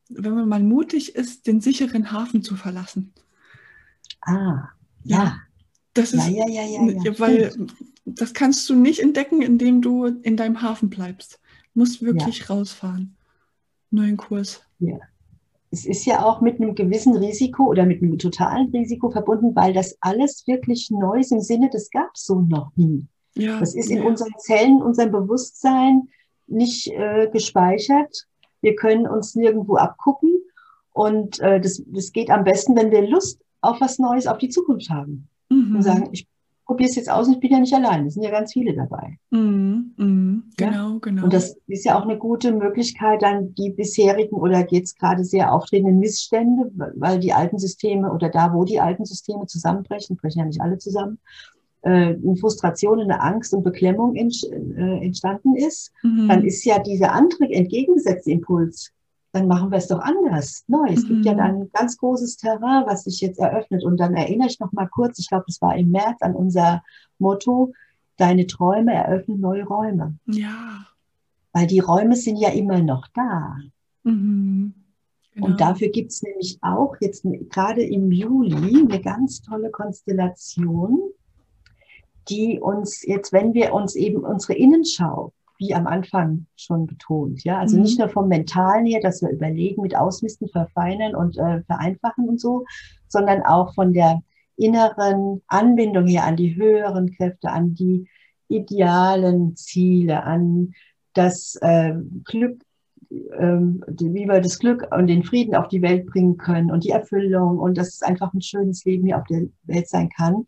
wenn 0.08 0.34
man 0.34 0.48
mal 0.50 0.64
mutig 0.64 1.16
ist, 1.16 1.46
den 1.46 1.62
sicheren 1.62 2.12
Hafen 2.12 2.42
zu 2.42 2.56
verlassen. 2.56 3.14
Ah, 4.22 4.70
ja. 5.04 5.38
Das 5.94 6.14
ist, 6.14 6.28
ja, 6.30 6.48
ja, 6.48 6.64
ja, 6.64 6.84
ja, 7.04 7.20
weil 7.20 7.68
das 8.06 8.34
kannst 8.34 8.70
du 8.70 8.76
nicht 8.76 9.00
entdecken, 9.00 9.42
indem 9.42 9.82
du 9.82 10.06
in 10.06 10.38
deinem 10.38 10.62
Hafen 10.62 10.90
bleibst. 10.90 11.40
Du 11.74 11.80
musst 11.80 12.02
wirklich 12.02 12.50
rausfahren. 12.50 13.18
Neuen 13.92 14.18
Kurs. 14.18 14.62
Ja. 14.80 14.98
Es 15.72 15.86
ist 15.86 16.06
ja 16.06 16.24
auch 16.24 16.42
mit 16.42 16.60
einem 16.60 16.76
gewissen 16.76 17.16
Risiko 17.16 17.66
oder 17.66 17.86
mit 17.86 18.02
einem 18.02 18.18
totalen 18.18 18.70
Risiko 18.70 19.10
verbunden, 19.10 19.56
weil 19.56 19.74
das 19.74 19.98
alles 20.02 20.46
wirklich 20.48 20.90
neu 20.90 21.20
ist 21.20 21.32
im 21.32 21.42
Sinne, 21.42 21.70
das 21.72 21.90
gab 21.92 22.12
es 22.14 22.26
so 22.26 22.42
noch 22.42 22.72
nie. 22.76 23.06
Ja, 23.36 23.60
das 23.60 23.76
ist 23.76 23.90
in 23.90 24.02
unseren 24.02 24.34
Zellen, 24.40 24.82
unserem 24.82 25.12
Bewusstsein 25.12 26.10
nicht 26.48 26.88
äh, 26.88 27.30
gespeichert. 27.32 28.26
Wir 28.62 28.76
können 28.76 29.08
uns 29.08 29.36
nirgendwo 29.36 29.76
abgucken. 29.76 30.42
Und 30.92 31.40
äh, 31.40 31.62
das, 31.62 31.82
das 31.86 32.12
geht 32.12 32.32
am 32.32 32.44
besten, 32.44 32.76
wenn 32.76 32.92
wir 32.92 33.08
Lust 33.08 33.40
auf 33.62 33.80
was 33.82 34.00
Neues, 34.00 34.28
auf 34.28 34.38
die 34.38 34.50
Zukunft 34.50 34.90
haben. 34.90 35.28
Mhm. 35.50 35.76
Und 35.76 35.82
sagen, 35.82 36.10
ich 36.12 36.28
probiere 36.70 36.90
es 36.90 36.96
jetzt 36.98 37.10
aus 37.10 37.28
und 37.28 37.34
ich 37.34 37.40
bin 37.40 37.52
ja 37.52 37.60
nicht 37.60 37.74
allein. 37.74 38.06
Es 38.06 38.14
sind 38.14 38.22
ja 38.22 38.30
ganz 38.30 38.54
viele 38.54 38.76
dabei. 38.76 39.18
Mhm. 39.32 39.94
Mhm. 39.98 40.44
Genau, 40.56 40.94
ja? 40.94 40.98
genau. 41.02 41.24
Und 41.24 41.34
das 41.34 41.58
ist 41.66 41.84
ja 41.84 41.98
auch 41.98 42.04
eine 42.04 42.18
gute 42.18 42.52
Möglichkeit, 42.52 43.24
dann 43.24 43.56
die 43.56 43.72
bisherigen 43.72 44.36
oder 44.36 44.68
jetzt 44.70 45.00
gerade 45.00 45.24
sehr 45.24 45.52
auftretenden 45.52 45.98
Missstände, 45.98 46.72
weil 46.96 47.20
die 47.20 47.34
alten 47.34 47.58
Systeme 47.58 48.14
oder 48.14 48.30
da, 48.30 48.54
wo 48.54 48.66
die 48.66 48.80
alten 48.80 49.04
Systeme 49.04 49.48
zusammenbrechen, 49.48 50.16
brechen 50.18 50.40
ja 50.40 50.46
nicht 50.46 50.62
alle 50.62 50.78
zusammen, 50.78 51.18
äh, 51.82 52.14
eine 52.14 52.36
Frustration, 52.36 53.00
eine 53.00 53.20
Angst 53.20 53.54
und 53.54 53.64
Beklemmung 53.64 54.16
äh, 54.16 54.28
entstanden 55.04 55.56
ist, 55.56 55.92
mhm. 56.04 56.28
dann 56.28 56.44
ist 56.44 56.64
ja 56.66 56.78
dieser 56.78 57.14
andere 57.14 57.52
entgegengesetzte 57.52 58.30
Impuls, 58.30 58.92
dann 59.32 59.48
machen 59.48 59.72
wir 59.72 59.78
es 59.78 59.88
doch 59.88 60.00
anders, 60.00 60.64
neu. 60.68 60.88
Es 60.90 61.04
mhm. 61.04 61.08
gibt 61.08 61.26
ja 61.26 61.34
mhm. 61.34 61.38
dann 61.38 61.56
ein 61.62 61.70
ganz 61.74 61.98
großes 61.98 62.38
Terrain, 62.38 62.86
was 62.86 63.04
sich 63.04 63.22
jetzt 63.22 63.40
eröffnet. 63.40 63.84
Und 63.84 63.98
dann 63.98 64.16
erinnere 64.16 64.48
ich 64.48 64.60
noch 64.60 64.72
mal 64.72 64.88
kurz, 64.88 65.20
ich 65.20 65.30
glaube, 65.30 65.46
es 65.48 65.62
war 65.62 65.76
im 65.76 65.92
März 65.92 66.22
an 66.22 66.36
unser 66.36 66.84
Motto, 67.20 67.74
deine 68.18 68.48
Träume 68.48 68.94
eröffnen 68.94 69.40
neue 69.40 69.66
Räume. 69.66 70.18
Ja. 70.26 70.86
Weil 71.54 71.68
die 71.68 71.80
Räume 71.80 72.16
sind 72.16 72.38
ja 72.38 72.50
immer 72.50 72.82
noch 72.82 73.08
da. 73.14 73.58
Mhm. 74.04 74.74
Genau. 75.34 75.46
Und 75.46 75.62
dafür 75.62 75.90
gibt 75.90 76.12
es 76.12 76.24
nämlich 76.24 76.58
auch 76.62 76.96
jetzt 77.00 77.26
gerade 77.50 77.84
im 77.84 78.12
Juli 78.12 78.82
eine 78.82 79.02
ganz 79.02 79.42
tolle 79.42 79.70
Konstellation, 79.70 81.00
die 82.30 82.60
uns 82.60 83.06
jetzt, 83.06 83.32
wenn 83.32 83.54
wir 83.54 83.74
uns 83.74 83.96
eben 83.96 84.24
unsere 84.24 84.54
Innenschau, 84.54 85.34
wie 85.60 85.76
am 85.76 85.88
Anfang 85.88 86.48
schon 86.56 86.88
betont, 86.88 87.44
ja, 87.44 87.60
also 87.60 87.76
mhm. 87.76 87.84
nicht 87.84 88.00
nur 88.00 88.10
vom 88.10 88.30
Mentalen 88.30 88.86
her, 88.86 89.02
dass 89.02 89.22
wir 89.22 89.30
überlegen, 89.30 89.82
mit 89.82 89.96
Ausmisten, 89.96 90.48
verfeinern 90.48 91.16
und 91.16 91.38
äh, 91.38 91.62
vereinfachen 91.64 92.28
und 92.28 92.40
so, 92.40 92.66
sondern 93.08 93.44
auch 93.44 93.76
von 93.76 93.94
der 93.94 94.22
inneren 94.56 95.42
Anbindung 95.48 96.08
her 96.08 96.26
an 96.26 96.38
die 96.38 96.56
höheren 96.56 97.12
Kräfte, 97.16 97.50
an 97.52 97.76
die 97.76 98.08
idealen 98.48 99.56
Ziele, 99.56 100.24
an 100.24 100.74
das 101.14 101.58
äh, 101.62 101.94
Glück, 102.24 102.62
ähm, 103.12 103.84
wie 103.88 104.28
wir 104.28 104.40
das 104.40 104.60
Glück 104.60 104.88
und 104.96 105.08
den 105.08 105.24
Frieden 105.24 105.56
auf 105.56 105.68
die 105.68 105.82
Welt 105.82 106.06
bringen 106.06 106.38
können 106.38 106.72
und 106.72 106.84
die 106.84 106.92
Erfüllung 106.92 107.58
und 107.58 107.78
dass 107.78 107.90
es 107.90 108.02
einfach 108.02 108.34
ein 108.34 108.42
schönes 108.42 108.86
Leben 108.86 109.06
hier 109.06 109.18
auf 109.18 109.28
der 109.28 109.48
Welt 109.64 109.90
sein 109.90 110.10
kann, 110.10 110.46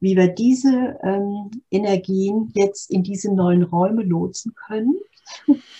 wie 0.00 0.16
wir 0.16 0.28
diese 0.28 0.98
ähm, 1.02 1.50
Energien 1.70 2.50
jetzt 2.54 2.90
in 2.90 3.02
diese 3.02 3.32
neuen 3.32 3.62
Räume 3.62 4.02
lotsen 4.02 4.54
können, 4.54 4.96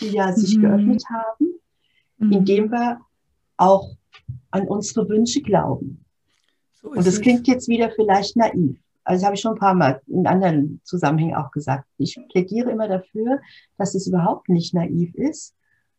die 0.01 0.11
ja 0.11 0.33
sich 0.33 0.57
mhm. 0.57 0.63
geöffnet 0.63 1.05
haben, 1.09 1.55
mhm. 2.19 2.33
indem 2.33 2.71
wir 2.71 3.01
auch 3.57 3.97
an 4.51 4.69
unsere 4.69 5.09
Wünsche 5.09 5.41
glauben. 5.41 6.05
So 6.73 6.91
und 6.91 7.07
das 7.07 7.21
klingt 7.21 7.47
jetzt 7.47 7.69
wieder 7.69 7.91
vielleicht 7.91 8.37
naiv. 8.37 8.79
Also 9.05 9.21
das 9.21 9.25
habe 9.25 9.35
ich 9.35 9.41
schon 9.41 9.53
ein 9.53 9.59
paar 9.59 9.75
Mal 9.75 10.01
in 10.07 10.27
anderen 10.27 10.81
Zusammenhängen 10.85 11.35
auch 11.35 11.51
gesagt. 11.51 11.87
Ich 11.97 12.19
plädiere 12.31 12.71
immer 12.71 12.89
dafür, 12.89 13.41
dass 13.77 13.95
es 13.95 14.07
überhaupt 14.07 14.49
nicht 14.49 14.75
naiv 14.75 15.15
ist, 15.15 15.55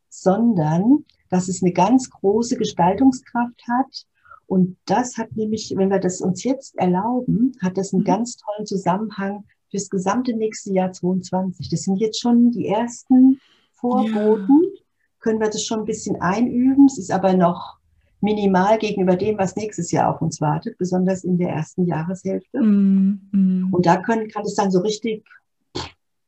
sondern 0.09 1.05
dass 1.29 1.47
es 1.47 1.63
eine 1.63 1.71
ganz 1.71 2.09
große 2.09 2.57
Gestaltungskraft 2.57 3.61
hat. 3.67 4.05
Und 4.51 4.75
das 4.85 5.17
hat 5.17 5.37
nämlich, 5.37 5.73
wenn 5.77 5.89
wir 5.89 5.99
das 5.99 6.19
uns 6.19 6.43
jetzt 6.43 6.77
erlauben, 6.77 7.53
hat 7.61 7.77
das 7.77 7.93
einen 7.93 8.01
mhm. 8.01 8.07
ganz 8.07 8.35
tollen 8.35 8.65
Zusammenhang 8.65 9.45
fürs 9.69 9.89
gesamte 9.89 10.35
nächste 10.35 10.73
Jahr 10.73 10.91
22. 10.91 11.69
Das 11.69 11.83
sind 11.83 11.95
jetzt 11.95 12.19
schon 12.19 12.51
die 12.51 12.67
ersten 12.67 13.39
Vorboten. 13.71 14.61
Ja. 14.61 14.81
Können 15.21 15.39
wir 15.39 15.47
das 15.47 15.63
schon 15.63 15.79
ein 15.79 15.85
bisschen 15.85 16.19
einüben. 16.19 16.87
Es 16.87 16.97
ist 16.97 17.11
aber 17.11 17.33
noch 17.33 17.77
minimal 18.19 18.77
gegenüber 18.77 19.15
dem, 19.15 19.37
was 19.37 19.55
nächstes 19.55 19.89
Jahr 19.89 20.13
auf 20.13 20.21
uns 20.21 20.41
wartet, 20.41 20.77
besonders 20.77 21.23
in 21.23 21.37
der 21.37 21.51
ersten 21.51 21.85
Jahreshälfte. 21.85 22.59
Mm, 22.61 23.21
mm. 23.31 23.73
Und 23.73 23.85
da 23.85 24.01
können, 24.01 24.27
kann 24.27 24.43
es 24.43 24.55
dann 24.55 24.69
so 24.69 24.81
richtig 24.81 25.23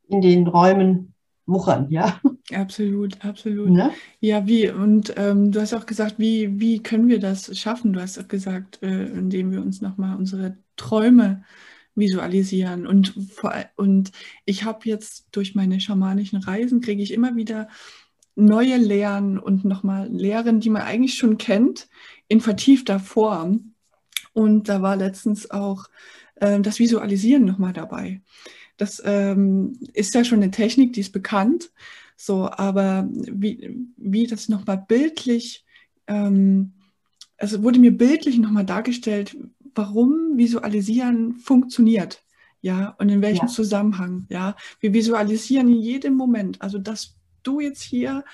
in 0.08 0.22
den 0.22 0.48
Räumen 0.48 1.12
wuchern, 1.45 1.88
ja. 1.89 2.21
Absolut, 2.53 3.23
absolut. 3.23 3.69
Ne? 3.69 3.91
Ja, 4.19 4.47
wie, 4.47 4.69
und 4.69 5.13
ähm, 5.17 5.51
du 5.51 5.62
hast 5.62 5.73
auch 5.73 5.85
gesagt, 5.85 6.15
wie, 6.17 6.59
wie 6.59 6.81
können 6.81 7.07
wir 7.07 7.19
das 7.19 7.57
schaffen? 7.57 7.93
Du 7.93 8.01
hast 8.01 8.19
auch 8.19 8.27
gesagt, 8.27 8.81
äh, 8.81 9.05
indem 9.05 9.51
wir 9.51 9.62
uns 9.62 9.81
nochmal 9.81 10.17
unsere 10.17 10.57
Träume 10.75 11.43
visualisieren. 11.95 12.88
Und, 12.88 13.13
und 13.75 14.12
ich 14.45 14.63
habe 14.63 14.79
jetzt 14.83 15.27
durch 15.31 15.55
meine 15.55 15.79
schamanischen 15.79 16.39
Reisen, 16.39 16.81
kriege 16.81 17.03
ich 17.03 17.13
immer 17.13 17.35
wieder 17.35 17.67
neue 18.35 18.77
Lehren 18.77 19.38
und 19.38 19.63
nochmal 19.63 20.09
Lehren, 20.09 20.59
die 20.59 20.69
man 20.69 20.81
eigentlich 20.81 21.15
schon 21.15 21.38
kennt, 21.38 21.88
in 22.27 22.41
vertiefter 22.41 23.00
Form. 23.00 23.73
Und 24.33 24.69
da 24.69 24.81
war 24.81 24.95
letztens 24.95 25.51
auch 25.51 25.85
äh, 26.35 26.59
das 26.59 26.79
Visualisieren 26.79 27.45
nochmal 27.45 27.73
dabei. 27.73 28.21
Das 28.84 29.02
ähm, 29.06 29.80
ist 29.94 30.13
ja 30.13 30.25
schon 30.25 30.44
eine 30.44 30.52
Technik, 30.52 30.92
die 30.92 31.00
ist 31.00 31.13
bekannt. 31.13 31.72
So, 32.18 32.52
aber 32.52 33.08
wie, 33.10 33.88
wie 33.96 34.28
das 34.28 34.50
nochmal 34.50 34.84
bildlich, 34.86 35.63
ähm, 36.08 36.74
also 37.38 37.63
wurde 37.63 37.80
mir 37.80 37.98
bildlich 37.98 38.38
nochmal 38.40 38.66
dargestellt, 38.66 39.38
warum 39.74 40.38
Visualisieren 40.38 41.36
funktioniert. 41.36 42.25
Ja, 42.60 42.90
und 42.98 43.08
in 43.08 43.22
welchem 43.22 43.48
ja. 43.48 43.54
Zusammenhang. 43.54 44.25
Ja, 44.28 44.58
wir 44.82 44.94
visualisieren 44.94 45.70
in 45.70 45.80
jedem 45.80 46.16
Moment. 46.16 46.62
Also, 46.62 46.78
dass 46.78 47.16
du 47.44 47.62
jetzt 47.62 47.84
hier 47.84 48.25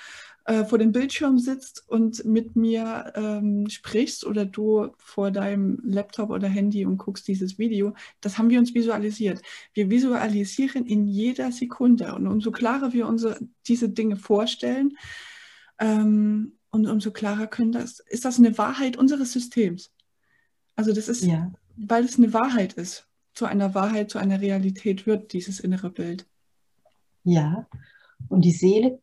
äh, 0.50 0.64
vor 0.64 0.78
dem 0.78 0.90
Bildschirm 0.90 1.38
sitzt 1.38 1.88
und 1.88 2.24
mit 2.24 2.56
mir 2.56 3.12
ähm, 3.14 3.68
sprichst 3.68 4.26
oder 4.26 4.44
du 4.44 4.88
vor 4.98 5.30
deinem 5.30 5.78
Laptop 5.84 6.30
oder 6.30 6.48
Handy 6.48 6.84
und 6.84 6.98
guckst 6.98 7.28
dieses 7.28 7.56
Video, 7.60 7.94
das 8.20 8.36
haben 8.36 8.50
wir 8.50 8.58
uns 8.58 8.74
visualisiert. 8.74 9.40
Wir 9.74 9.90
visualisieren 9.90 10.86
in 10.86 11.06
jeder 11.06 11.52
Sekunde 11.52 12.16
und 12.16 12.26
umso 12.26 12.50
klarer 12.50 12.92
wir 12.92 13.06
uns 13.06 13.24
diese 13.68 13.90
Dinge 13.90 14.16
vorstellen 14.16 14.98
ähm, 15.78 16.54
und 16.70 16.88
umso 16.88 17.12
klarer 17.12 17.46
können 17.46 17.70
das, 17.70 18.00
ist 18.00 18.24
das 18.24 18.40
eine 18.40 18.58
Wahrheit 18.58 18.96
unseres 18.96 19.32
Systems. 19.32 19.92
Also 20.74 20.92
das 20.92 21.08
ist, 21.08 21.22
ja. 21.22 21.52
weil 21.76 22.04
es 22.04 22.18
eine 22.18 22.32
Wahrheit 22.32 22.72
ist. 22.72 23.06
Zu 23.34 23.46
einer 23.46 23.76
Wahrheit, 23.76 24.10
zu 24.10 24.18
einer 24.18 24.40
Realität 24.40 25.06
wird 25.06 25.32
dieses 25.32 25.60
innere 25.60 25.90
Bild. 25.90 26.26
Ja, 27.22 27.68
und 28.28 28.44
die 28.44 28.50
Seele 28.50 29.00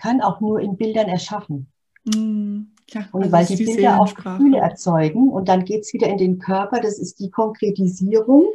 kann 0.00 0.20
auch 0.20 0.40
nur 0.40 0.60
in 0.60 0.76
Bildern 0.76 1.08
erschaffen. 1.08 1.66
Mm, 2.04 2.60
ja, 2.88 3.08
und 3.12 3.22
also 3.22 3.32
weil 3.32 3.46
die, 3.46 3.56
die 3.56 3.64
Bilder 3.64 4.00
auch 4.00 4.14
Gefühle 4.14 4.58
erzeugen 4.58 5.28
und 5.28 5.48
dann 5.48 5.64
geht 5.64 5.82
es 5.82 5.92
wieder 5.92 6.08
in 6.08 6.18
den 6.18 6.38
Körper, 6.38 6.80
das 6.80 6.98
ist 6.98 7.20
die 7.20 7.30
Konkretisierung. 7.30 8.46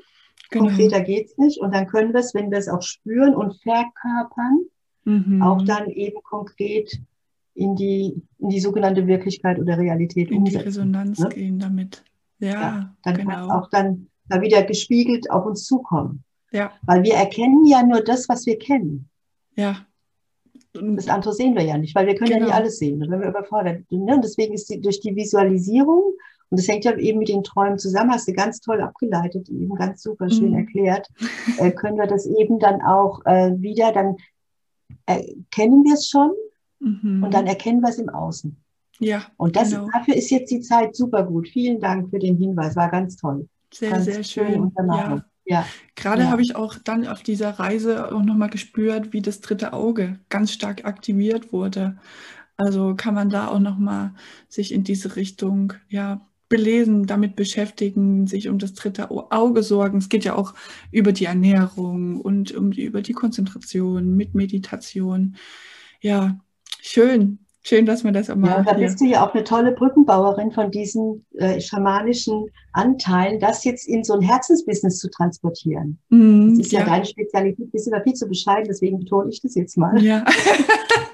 Genau. 0.49 0.65
Konkreter 0.65 1.01
geht 1.01 1.27
es 1.27 1.37
nicht. 1.37 1.59
Und 1.59 1.73
dann 1.73 1.87
können 1.87 2.13
wir 2.13 2.19
es, 2.19 2.33
wenn 2.33 2.51
wir 2.51 2.57
es 2.57 2.67
auch 2.67 2.81
spüren 2.81 3.35
und 3.35 3.55
verkörpern, 3.61 4.65
mhm. 5.05 5.41
auch 5.41 5.61
dann 5.63 5.89
eben 5.89 6.21
konkret 6.23 6.99
in 7.53 7.75
die, 7.75 8.21
in 8.39 8.49
die 8.49 8.59
sogenannte 8.59 9.07
Wirklichkeit 9.07 9.59
oder 9.59 9.77
Realität 9.77 10.29
in 10.29 10.39
umsetzen. 10.39 10.57
In 10.57 10.61
die 10.61 10.67
Resonanz 10.67 11.19
ne? 11.19 11.29
gehen 11.29 11.59
damit. 11.59 12.03
Ja, 12.39 12.49
ja 12.49 12.95
dann 13.03 13.15
genau. 13.15 13.29
kann 13.29 13.51
auch 13.51 13.69
dann 13.69 14.07
da 14.27 14.41
wieder 14.41 14.63
gespiegelt 14.63 15.31
auf 15.31 15.45
uns 15.45 15.63
zukommen. 15.65 16.23
Ja. 16.51 16.71
Weil 16.83 17.03
wir 17.03 17.15
erkennen 17.15 17.65
ja 17.65 17.83
nur 17.83 18.01
das, 18.01 18.29
was 18.29 18.45
wir 18.45 18.57
kennen. 18.59 19.09
Ja. 19.55 19.85
Das 20.95 21.07
andere 21.07 21.33
sehen 21.33 21.55
wir 21.55 21.63
ja 21.63 21.77
nicht, 21.77 21.95
weil 21.95 22.07
wir 22.07 22.15
können 22.15 22.31
genau. 22.31 22.41
ja 22.41 22.45
nicht 22.47 22.55
alles 22.55 22.77
sehen, 22.77 22.99
wenn 22.99 23.21
wir 23.21 23.29
überfordert 23.29 23.87
sind. 23.89 24.05
Ne? 24.05 24.15
Und 24.15 24.23
deswegen 24.23 24.53
ist 24.53 24.69
die, 24.69 24.81
durch 24.81 24.99
die 24.99 25.15
Visualisierung, 25.15 26.13
und 26.49 26.59
das 26.59 26.67
hängt 26.67 26.85
ja 26.85 26.95
eben 26.97 27.19
mit 27.19 27.29
den 27.29 27.43
Träumen 27.43 27.79
zusammen, 27.79 28.11
hast 28.11 28.27
du 28.27 28.33
ganz 28.33 28.59
toll 28.59 28.81
abgeleitet, 28.81 29.49
eben 29.49 29.73
ganz 29.75 30.03
super 30.03 30.29
schön 30.29 30.51
mhm. 30.51 30.59
erklärt, 30.59 31.09
äh, 31.57 31.71
können 31.71 31.97
wir 31.97 32.07
das 32.07 32.25
eben 32.25 32.59
dann 32.59 32.81
auch 32.81 33.25
äh, 33.25 33.51
wieder, 33.57 33.91
dann 33.91 34.15
erkennen 35.05 35.83
wir 35.83 35.93
es 35.95 36.07
schon 36.07 36.31
mhm. 36.79 37.23
und 37.23 37.33
dann 37.33 37.47
erkennen 37.47 37.81
wir 37.81 37.89
es 37.89 37.97
im 37.97 38.09
Außen. 38.09 38.55
Ja. 38.99 39.23
Und 39.37 39.55
das, 39.55 39.71
genau. 39.71 39.87
dafür 39.91 40.15
ist 40.15 40.29
jetzt 40.29 40.51
die 40.51 40.61
Zeit 40.61 40.95
super 40.95 41.23
gut. 41.23 41.47
Vielen 41.49 41.79
Dank 41.79 42.09
für 42.09 42.19
den 42.19 42.37
Hinweis, 42.37 42.75
war 42.75 42.89
ganz 42.89 43.17
toll. 43.17 43.47
Sehr, 43.73 43.91
ganz 43.91 44.05
sehr 44.05 44.23
schön. 44.23 44.71
Ja. 44.87 45.25
Ja. 45.45 45.65
Gerade 45.95 46.23
ja. 46.23 46.29
habe 46.29 46.41
ich 46.41 46.55
auch 46.55 46.75
dann 46.83 47.07
auf 47.07 47.23
dieser 47.23 47.51
Reise 47.51 48.13
auch 48.13 48.23
nochmal 48.23 48.49
gespürt, 48.49 49.13
wie 49.13 49.21
das 49.21 49.41
dritte 49.41 49.73
Auge 49.73 50.19
ganz 50.29 50.51
stark 50.51 50.85
aktiviert 50.85 51.53
wurde. 51.53 51.97
Also 52.57 52.95
kann 52.95 53.13
man 53.13 53.29
da 53.29 53.47
auch 53.47 53.59
nochmal 53.59 54.13
sich 54.49 54.73
in 54.73 54.83
diese 54.83 55.15
Richtung 55.15 55.73
ja, 55.89 56.27
belesen, 56.49 57.05
damit 57.05 57.35
beschäftigen, 57.35 58.27
sich 58.27 58.49
um 58.49 58.59
das 58.59 58.73
dritte 58.73 59.11
Auge 59.11 59.61
sorgen. 59.61 59.99
Es 59.99 60.09
geht 60.09 60.25
ja 60.25 60.35
auch 60.35 60.53
über 60.91 61.11
die 61.11 61.25
Ernährung 61.25 62.19
und 62.21 62.53
um 62.53 62.71
die, 62.71 62.85
über 62.85 63.01
die 63.01 63.13
Konzentration 63.13 64.15
mit 64.15 64.35
Meditation. 64.35 65.35
Ja, 66.01 66.39
schön. 66.81 67.44
Schön, 67.67 67.87
dass 67.87 68.03
man 68.03 68.13
das 68.13 68.29
auch 68.29 68.35
mal. 68.35 68.49
Ja, 68.49 68.61
da 68.61 68.73
bist 68.73 69.01
du 69.01 69.05
ja 69.05 69.25
auch 69.25 69.33
eine 69.33 69.43
tolle 69.43 69.71
Brückenbauerin 69.71 70.51
von 70.51 70.69
diesen 70.69 71.25
äh, 71.33 71.59
schamanischen 71.59 72.45
Anteilen, 72.73 73.39
das 73.39 73.63
jetzt 73.63 73.87
in 73.87 74.03
so 74.03 74.13
ein 74.13 74.21
Herzensbusiness 74.21 74.99
zu 74.99 75.09
transportieren. 75.09 75.97
Mm, 76.09 76.49
das 76.49 76.67
ist 76.67 76.71
ja, 76.73 76.81
ja 76.81 76.85
deine 76.85 77.05
Spezialität, 77.05 77.71
bist 77.71 77.91
aber 77.91 78.03
viel 78.03 78.13
zu 78.13 78.27
bescheiden, 78.27 78.65
deswegen 78.69 78.99
betone 78.99 79.31
ich 79.31 79.41
das 79.41 79.55
jetzt 79.55 79.79
mal. 79.79 79.99
Ja, 79.99 80.23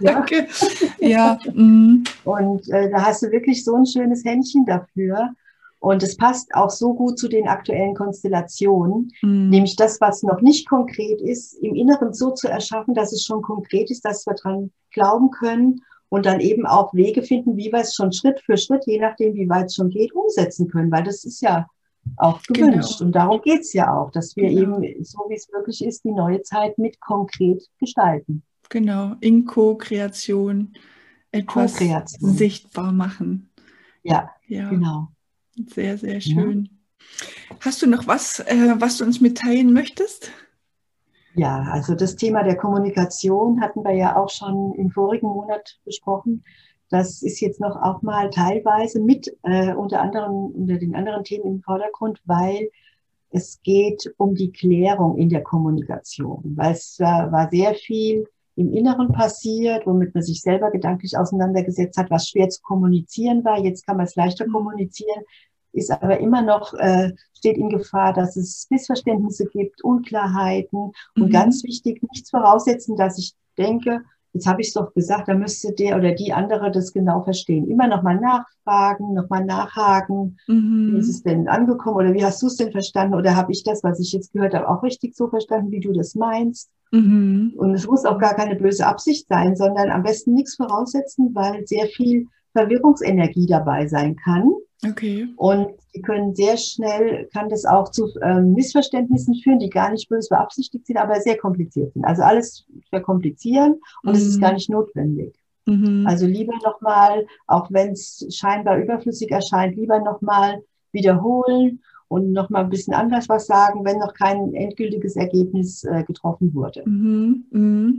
danke. 0.02 0.46
ja. 1.00 1.40
Mm. 1.54 2.04
Und 2.26 2.70
äh, 2.70 2.90
da 2.90 3.06
hast 3.06 3.24
du 3.24 3.32
wirklich 3.32 3.64
so 3.64 3.74
ein 3.76 3.86
schönes 3.86 4.26
Händchen 4.26 4.66
dafür. 4.66 5.30
Und 5.80 6.04
es 6.04 6.18
passt 6.18 6.54
auch 6.54 6.70
so 6.70 6.94
gut 6.94 7.18
zu 7.18 7.30
den 7.30 7.48
aktuellen 7.48 7.96
Konstellationen, 7.96 9.10
mm. 9.22 9.48
nämlich 9.48 9.78
das, 9.78 10.02
was 10.02 10.22
noch 10.22 10.42
nicht 10.42 10.68
konkret 10.68 11.22
ist, 11.22 11.54
im 11.64 11.76
Inneren 11.76 12.14
so 12.14 12.32
zu 12.32 12.50
erschaffen, 12.50 12.94
dass 12.94 13.14
es 13.14 13.24
schon 13.24 13.42
konkret 13.42 13.90
ist, 13.90 14.04
dass 14.04 14.28
wir 14.28 14.34
dran 14.34 14.72
glauben 14.92 15.32
können 15.32 15.82
und 16.12 16.26
dann 16.26 16.42
eben 16.42 16.66
auch 16.66 16.94
Wege 16.94 17.24
finden, 17.24 17.56
wie 17.56 17.72
wir 17.72 17.80
es 17.80 17.96
schon 17.96 18.12
Schritt 18.12 18.42
für 18.42 18.58
Schritt, 18.58 18.86
je 18.86 19.00
nachdem, 19.00 19.34
wie 19.34 19.48
weit 19.48 19.68
es 19.68 19.76
schon 19.76 19.90
geht, 19.90 20.14
umsetzen 20.14 20.68
können. 20.68 20.92
Weil 20.92 21.06
das 21.06 21.24
ist 21.24 21.42
ja 21.42 21.68
auch 22.18 22.44
gewünscht. 22.44 22.98
Genau. 22.98 23.06
Und 23.06 23.12
darum 23.14 23.42
geht 23.42 23.62
es 23.62 23.72
ja 23.72 23.96
auch, 23.96 24.12
dass 24.12 24.36
wir 24.36 24.50
genau. 24.50 24.82
eben, 24.82 25.06
so 25.06 25.20
wie 25.30 25.36
es 25.36 25.50
wirklich 25.54 25.82
ist, 25.86 26.04
die 26.04 26.12
neue 26.12 26.42
Zeit 26.42 26.78
mit 26.78 27.00
konkret 27.00 27.64
gestalten. 27.80 28.44
Genau, 28.68 29.16
in 29.22 29.46
Co-Kreation 29.46 30.74
etwas 31.32 31.78
Co 31.78 32.04
sichtbar 32.20 32.92
machen. 32.92 33.50
Ja, 34.04 34.32
ja, 34.48 34.70
genau. 34.70 35.08
Sehr, 35.68 35.98
sehr 35.98 36.20
schön. 36.20 36.70
Ja. 37.50 37.56
Hast 37.62 37.82
du 37.82 37.88
noch 37.88 38.06
was, 38.06 38.42
äh, 38.42 38.76
was 38.80 38.98
du 38.98 39.06
uns 39.06 39.22
mitteilen 39.22 39.72
möchtest? 39.72 40.30
Ja, 41.36 41.64
also 41.72 41.96
das 41.96 42.16
Thema 42.16 42.44
der 42.44 42.58
Kommunikation 42.58 43.62
hatten 43.62 43.84
wir 43.84 43.94
ja 43.94 44.18
auch 44.18 44.30
schon 44.30 44.74
im 44.76 44.90
vorigen 44.90 45.28
Monat 45.28 45.80
besprochen. 45.86 46.44
Das 46.90 47.22
ist 47.22 47.40
jetzt 47.40 47.62
noch 47.62 47.82
auch 47.82 48.02
mal 48.02 48.30
teilweise 48.30 49.00
mit 49.00 49.34
äh, 49.44 49.74
unter 49.74 50.02
anderem 50.02 50.48
unter 50.48 50.78
den 50.78 50.94
anderen 50.94 51.24
Themen 51.24 51.46
im 51.46 51.62
Vordergrund, 51.62 52.22
weil 52.26 52.70
es 53.30 53.62
geht 53.64 54.14
um 54.18 54.36
die 54.36 54.52
Klärung 54.52 55.18
in 55.18 55.30
der 55.30 55.42
Kommunikation, 55.42 56.54
weil 56.58 56.74
es 56.74 57.00
äh, 57.00 57.06
war 57.06 57.50
sehr 57.50 57.76
viel 57.76 58.28
im 58.58 58.74
Inneren 58.74 59.14
passiert, 59.14 59.88
womit 59.88 60.14
man 60.14 60.24
sich 60.24 60.42
selber 60.42 60.70
gedanklich 60.70 61.18
auseinandergesetzt 61.18 61.98
hat, 61.98 62.12
was 62.12 62.28
schwer 62.28 62.50
zu 62.50 62.62
kommunizieren 62.62 63.46
war. 63.46 63.64
Jetzt 63.64 63.86
kann 63.86 63.96
man 63.96 64.06
es 64.06 64.16
leichter 64.16 64.46
kommunizieren, 64.48 65.24
ist 65.74 65.92
aber 65.92 66.20
immer 66.20 66.42
noch, 66.42 66.74
äh, 66.74 67.12
steht 67.38 67.58
in 67.58 67.70
Gefahr, 67.70 68.14
dass 68.14 68.36
es 68.36 68.68
Missverständnisse 68.70 69.46
gibt, 69.46 69.84
Unklarheiten 69.84 70.92
mhm. 71.16 71.24
und 71.24 71.32
ganz 71.32 71.64
wichtig, 71.64 72.02
nichts 72.12 72.30
voraussetzen, 72.30 72.96
dass 72.96 73.18
ich 73.18 73.34
denke, 73.58 74.02
jetzt 74.34 74.48
habe 74.48 74.62
ich 74.62 74.70
es 74.70 74.74
doch 74.74 74.94
gesagt, 74.94 75.28
da 75.28 75.34
müsste 75.34 75.74
der 75.74 75.98
oder 75.98 76.14
die 76.14 76.34
andere 76.34 76.72
das 76.72 76.94
genau 76.94 77.22
verstehen. 77.24 77.70
Immer 77.70 77.88
nochmal 77.88 78.20
nachfragen, 78.20 79.14
nochmal 79.14 79.46
nachhaken. 79.46 80.38
Mhm. 80.48 80.92
Wie 80.94 81.00
ist 81.00 81.10
es 81.10 81.24
denn 81.24 81.48
angekommen 81.48 81.98
oder 81.98 82.14
wie 82.14 82.24
hast 82.24 82.42
du 82.42 82.48
es 82.48 82.56
denn 82.56 82.72
verstanden 82.72 83.16
oder 83.16 83.36
habe 83.36 83.52
ich 83.52 83.64
das, 83.64 83.84
was 83.84 84.00
ich 84.00 84.12
jetzt 84.14 84.34
gehört 84.34 84.54
habe, 84.54 84.70
auch 84.70 84.84
richtig 84.84 85.16
so 85.16 85.28
verstanden, 85.28 85.72
wie 85.72 85.82
du 85.82 85.92
das 85.92 86.16
meinst? 86.16 86.70
Mhm. 86.92 87.54
Und 87.58 87.74
es 87.74 87.88
muss 87.88 88.06
auch 88.06 88.20
gar 88.20 88.36
keine 88.36 88.56
böse 88.56 88.86
Absicht 88.86 89.28
sein, 89.28 89.56
sondern 89.56 89.90
am 89.90 90.04
besten 90.04 90.34
nichts 90.34 90.56
voraussetzen, 90.56 91.34
weil 91.34 91.66
sehr 91.66 91.88
viel 91.88 92.28
Verwirrungsenergie 92.54 93.48
dabei 93.48 93.88
sein 93.88 94.16
kann. 94.18 94.52
Okay. 94.88 95.28
Und 95.36 95.68
die 95.94 96.02
können 96.02 96.34
sehr 96.34 96.58
schnell, 96.58 97.30
kann 97.34 97.50
das 97.50 97.66
auch 97.66 97.90
zu 97.92 98.10
ähm, 98.24 98.54
Missverständnissen 98.54 99.36
führen, 99.36 99.60
die 99.60 99.70
gar 99.70 99.92
nicht 99.92 100.10
böse 100.10 100.30
beabsichtigt 100.30 100.88
sind, 100.88 100.98
aber 100.98 101.20
sehr 101.22 101.38
kompliziert 101.38 101.94
sind. 101.94 102.04
Also 102.06 102.24
alles 102.24 102.66
verkomplizieren 102.90 103.80
und 104.04 104.16
es 104.16 104.26
ist 104.26 104.38
mhm. 104.38 104.42
gar 104.42 104.54
nicht 104.54 104.70
notwendig. 104.70 105.36
Mhm. 105.68 106.06
Also 106.08 106.26
lieber 106.26 106.54
nochmal, 106.64 107.28
auch 107.46 107.68
wenn 107.72 107.92
es 107.92 108.26
scheinbar 108.32 108.78
überflüssig 108.78 109.30
erscheint, 109.32 109.76
lieber 109.76 110.00
nochmal 110.00 110.64
wiederholen 110.92 111.82
und 112.12 112.34
noch 112.34 112.50
mal 112.50 112.66
ein 112.66 112.70
bisschen 112.70 112.94
anders 112.94 113.30
was 113.30 113.48
sagen, 113.48 113.86
wenn 113.86 113.98
noch 113.98 114.14
kein 114.14 114.54
endgültiges 114.54 115.16
Ergebnis 115.16 115.86
äh, 115.86 116.04
getroffen 116.04 116.54
wurde. 116.54 116.84
Mhm, 116.86 117.46
mh. 117.52 117.94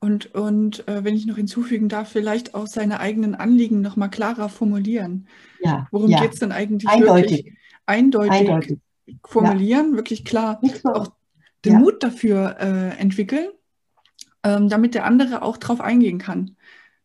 Und, 0.00 0.34
und 0.34 0.86
äh, 0.86 1.02
wenn 1.02 1.14
ich 1.14 1.24
noch 1.24 1.36
hinzufügen 1.36 1.88
darf, 1.88 2.10
vielleicht 2.10 2.54
auch 2.54 2.66
seine 2.66 3.00
eigenen 3.00 3.34
Anliegen 3.34 3.80
noch 3.80 3.96
mal 3.96 4.08
klarer 4.08 4.50
formulieren. 4.50 5.26
Ja, 5.62 5.88
Worum 5.90 6.10
ja. 6.10 6.20
geht 6.20 6.34
es 6.34 6.40
denn 6.40 6.52
eigentlich? 6.52 6.90
Eindeutig. 6.90 7.54
Eindeutig, 7.86 8.32
eindeutig. 8.32 8.78
formulieren, 9.24 9.92
ja. 9.92 9.96
wirklich 9.96 10.26
klar. 10.26 10.60
So. 10.82 10.90
Auch 10.90 11.12
den 11.64 11.72
ja. 11.72 11.78
Mut 11.78 12.02
dafür 12.02 12.56
äh, 12.60 13.00
entwickeln, 13.00 13.48
ähm, 14.42 14.68
damit 14.68 14.94
der 14.94 15.06
andere 15.06 15.40
auch 15.40 15.56
drauf 15.56 15.80
eingehen 15.80 16.18
kann. 16.18 16.56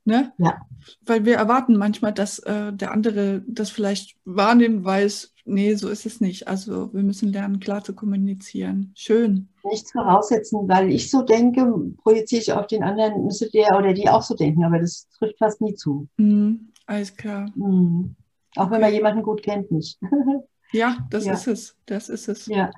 Ne? 0.03 0.33
Ja. 0.37 0.57
Weil 1.05 1.23
wir 1.23 1.37
erwarten 1.37 1.77
manchmal, 1.77 2.11
dass 2.11 2.39
äh, 2.39 2.73
der 2.73 2.91
andere 2.91 3.43
das 3.47 3.69
vielleicht 3.69 4.17
wahrnimmt, 4.25 4.83
weiß, 4.83 5.35
nee, 5.49 5.75
so 5.75 5.89
ist 5.89 6.05
es 6.05 6.21
nicht. 6.21 6.47
Also 6.47 6.93
wir 6.93 7.03
müssen 7.03 7.31
lernen, 7.31 7.59
klar 7.59 7.83
zu 7.83 7.93
kommunizieren. 7.93 8.93
Schön. 8.95 9.49
Nichts 9.63 9.91
voraussetzen, 9.91 10.67
weil 10.67 10.91
ich 10.91 11.09
so 11.09 11.23
denke, 11.23 11.73
projiziere 12.01 12.41
ich 12.41 12.53
auf 12.53 12.67
den 12.67 12.83
anderen, 12.83 13.25
müsste 13.25 13.49
der 13.49 13.77
oder 13.77 13.93
die 13.93 14.09
auch 14.09 14.21
so 14.21 14.35
denken, 14.35 14.63
aber 14.63 14.79
das 14.79 15.07
trifft 15.17 15.37
fast 15.37 15.61
nie 15.61 15.75
zu. 15.75 16.07
Mhm, 16.17 16.71
alles 16.85 17.15
klar. 17.15 17.51
Mhm. 17.55 18.15
Auch 18.55 18.71
wenn 18.71 18.81
man 18.81 18.93
jemanden 18.93 19.23
gut 19.23 19.43
kennt, 19.43 19.71
nicht. 19.71 19.99
ja, 20.71 20.97
das 21.09 21.25
ja. 21.25 21.33
ist 21.33 21.47
es. 21.47 21.75
Das 21.85 22.09
ist 22.09 22.27
es. 22.29 22.45
Ja. 22.47 22.71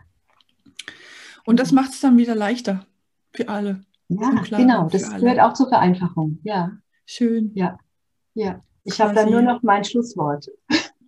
Und 1.45 1.59
das 1.59 1.71
macht 1.71 1.91
es 1.91 2.01
dann 2.01 2.17
wieder 2.17 2.35
leichter 2.35 2.85
für 3.33 3.47
alle. 3.47 3.81
Ja, 4.09 4.29
genau. 4.49 4.89
Das 4.89 5.09
gehört 5.15 5.39
auch 5.39 5.53
zur 5.53 5.69
Vereinfachung. 5.69 6.39
Ja. 6.43 6.71
Schön. 7.05 7.51
Ja. 7.55 7.77
Ja. 8.33 8.61
Ich 8.83 8.99
habe 8.99 9.13
dann 9.13 9.29
nur 9.29 9.41
noch 9.41 9.61
mein 9.63 9.83
Schlusswort. 9.83 10.47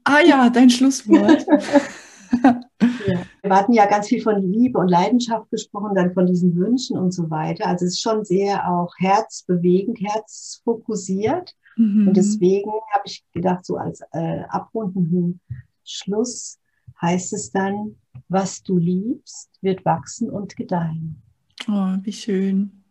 Ah 0.03 0.19
ja, 0.25 0.49
dein 0.49 0.69
Schlusswort. 0.69 1.45
ja. 2.43 3.21
Wir 3.41 3.55
hatten 3.55 3.73
ja 3.73 3.85
ganz 3.85 4.07
viel 4.07 4.21
von 4.21 4.41
Liebe 4.41 4.79
und 4.79 4.87
Leidenschaft 4.87 5.49
gesprochen, 5.49 5.95
dann 5.95 6.13
von 6.13 6.25
diesen 6.25 6.55
Wünschen 6.55 6.97
und 6.97 7.11
so 7.11 7.29
weiter. 7.29 7.67
Also 7.67 7.85
es 7.85 7.93
ist 7.93 8.01
schon 8.01 8.25
sehr 8.25 8.69
auch 8.69 8.93
herzbewegend, 8.97 9.99
herzfokussiert. 10.01 11.55
Mhm. 11.77 12.07
Und 12.07 12.17
deswegen 12.17 12.71
habe 12.93 13.03
ich 13.05 13.23
gedacht, 13.33 13.65
so 13.65 13.77
als 13.77 14.01
äh, 14.11 14.41
abrundenden 14.49 15.39
Schluss 15.83 16.59
heißt 17.01 17.33
es 17.33 17.51
dann, 17.51 17.95
was 18.29 18.63
du 18.63 18.77
liebst, 18.77 19.49
wird 19.61 19.83
wachsen 19.85 20.29
und 20.29 20.55
gedeihen. 20.55 21.21
Oh, 21.67 21.95
wie 22.01 22.13
schön. 22.13 22.83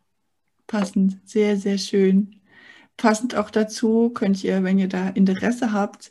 Passend, 0.67 1.21
sehr, 1.25 1.57
sehr 1.57 1.79
schön. 1.79 2.41
Passend 2.97 3.35
auch 3.35 3.51
dazu 3.51 4.11
könnt 4.11 4.43
ihr, 4.45 4.63
wenn 4.63 4.79
ihr 4.79 4.89
da 4.89 5.09
Interesse 5.09 5.73
habt, 5.73 6.11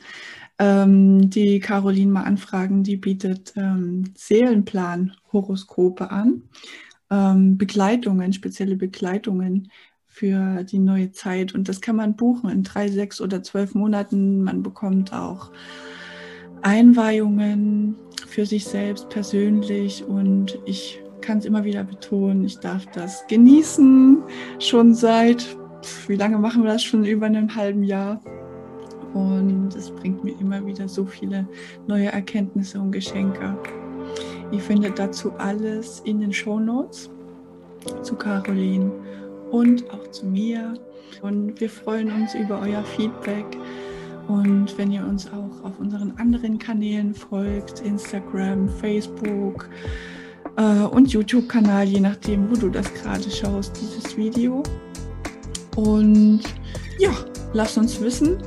ähm, 0.61 1.29
die 1.31 1.59
Caroline 1.59 2.11
mal 2.11 2.23
anfragen. 2.23 2.83
Die 2.83 2.97
bietet 2.97 3.53
ähm, 3.55 4.03
Seelenplan-Horoskope 4.15 6.11
an, 6.11 6.43
ähm, 7.09 7.57
Begleitungen, 7.57 8.31
spezielle 8.31 8.75
Begleitungen 8.75 9.71
für 10.05 10.63
die 10.63 10.77
neue 10.77 11.11
Zeit. 11.11 11.55
Und 11.55 11.67
das 11.67 11.81
kann 11.81 11.95
man 11.95 12.15
buchen 12.15 12.51
in 12.51 12.61
drei, 12.61 12.89
sechs 12.89 13.19
oder 13.19 13.41
zwölf 13.41 13.73
Monaten. 13.73 14.43
Man 14.43 14.61
bekommt 14.61 15.13
auch 15.13 15.51
Einweihungen 16.61 17.95
für 18.27 18.45
sich 18.45 18.65
selbst 18.65 19.09
persönlich 19.09 20.05
und 20.05 20.59
ich 20.65 21.01
kann 21.21 21.39
es 21.39 21.45
immer 21.45 21.63
wieder 21.63 21.83
betonen, 21.83 22.43
ich 22.45 22.59
darf 22.59 22.85
das 22.87 23.25
genießen, 23.27 24.23
schon 24.59 24.93
seit, 24.93 25.57
wie 26.07 26.15
lange 26.15 26.37
machen 26.37 26.63
wir 26.63 26.71
das? 26.71 26.83
Schon 26.83 27.03
über 27.03 27.25
einem 27.25 27.55
halben 27.55 27.83
Jahr. 27.83 28.21
Und 29.13 29.75
es 29.75 29.91
bringt 29.91 30.23
mir 30.23 30.39
immer 30.39 30.65
wieder 30.65 30.87
so 30.87 31.05
viele 31.05 31.47
neue 31.87 32.11
Erkenntnisse 32.11 32.79
und 32.79 32.91
Geschenke. 32.91 33.57
Ihr 34.51 34.59
findet 34.59 34.99
dazu 34.99 35.31
alles 35.37 36.01
in 36.05 36.19
den 36.19 36.33
Show 36.33 36.59
Notes 36.59 37.09
zu 38.03 38.15
Caroline 38.15 38.91
und 39.51 39.89
auch 39.91 40.09
zu 40.11 40.25
mir. 40.25 40.73
Und 41.21 41.59
wir 41.59 41.69
freuen 41.69 42.11
uns 42.11 42.35
über 42.35 42.59
euer 42.61 42.83
Feedback. 42.83 43.45
Und 44.27 44.77
wenn 44.77 44.91
ihr 44.91 45.05
uns 45.05 45.27
auch 45.27 45.65
auf 45.65 45.79
unseren 45.79 46.11
anderen 46.17 46.57
Kanälen 46.57 47.13
folgt, 47.13 47.81
Instagram, 47.81 48.69
Facebook 48.69 49.69
äh, 50.57 50.83
und 50.85 51.11
YouTube-Kanal, 51.11 51.85
je 51.85 51.99
nachdem, 51.99 52.49
wo 52.49 52.55
du 52.55 52.69
das 52.69 52.93
gerade 52.93 53.29
schaust, 53.29 53.79
dieses 53.81 54.15
Video. 54.15 54.63
Und 55.75 56.41
ja, 56.97 57.11
lasst 57.53 57.77
uns 57.77 57.99
wissen, 58.01 58.37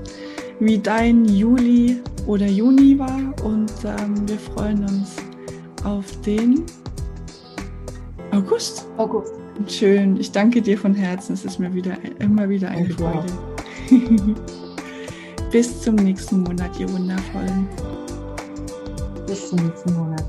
wie 0.61 0.79
dein 0.79 1.25
Juli 1.25 2.01
oder 2.27 2.47
Juni 2.47 2.99
war 2.99 3.21
und 3.45 3.73
ähm, 3.85 4.29
wir 4.29 4.39
freuen 4.39 4.83
uns 4.83 5.17
auf 5.85 6.05
den 6.23 6.65
August. 8.31 8.87
August. 8.97 9.35
Schön. 9.69 10.19
Ich 10.19 10.33
danke 10.33 10.61
dir 10.61 10.77
von 10.77 10.95
Herzen. 10.95 11.35
Es 11.35 11.45
ist 11.45 11.59
mir 11.59 11.73
wieder 11.73 11.97
immer 12.19 12.49
wieder 12.49 12.69
eine 12.69 12.91
Freude. 12.91 13.27
Bis 15.53 15.83
zum 15.83 15.95
nächsten 15.97 16.43
Monat, 16.43 16.79
ihr 16.81 16.91
Wundervollen. 16.93 17.69
Bis 19.27 19.51
zum 19.51 19.61
nächsten 19.61 19.95
Monat. 19.95 20.25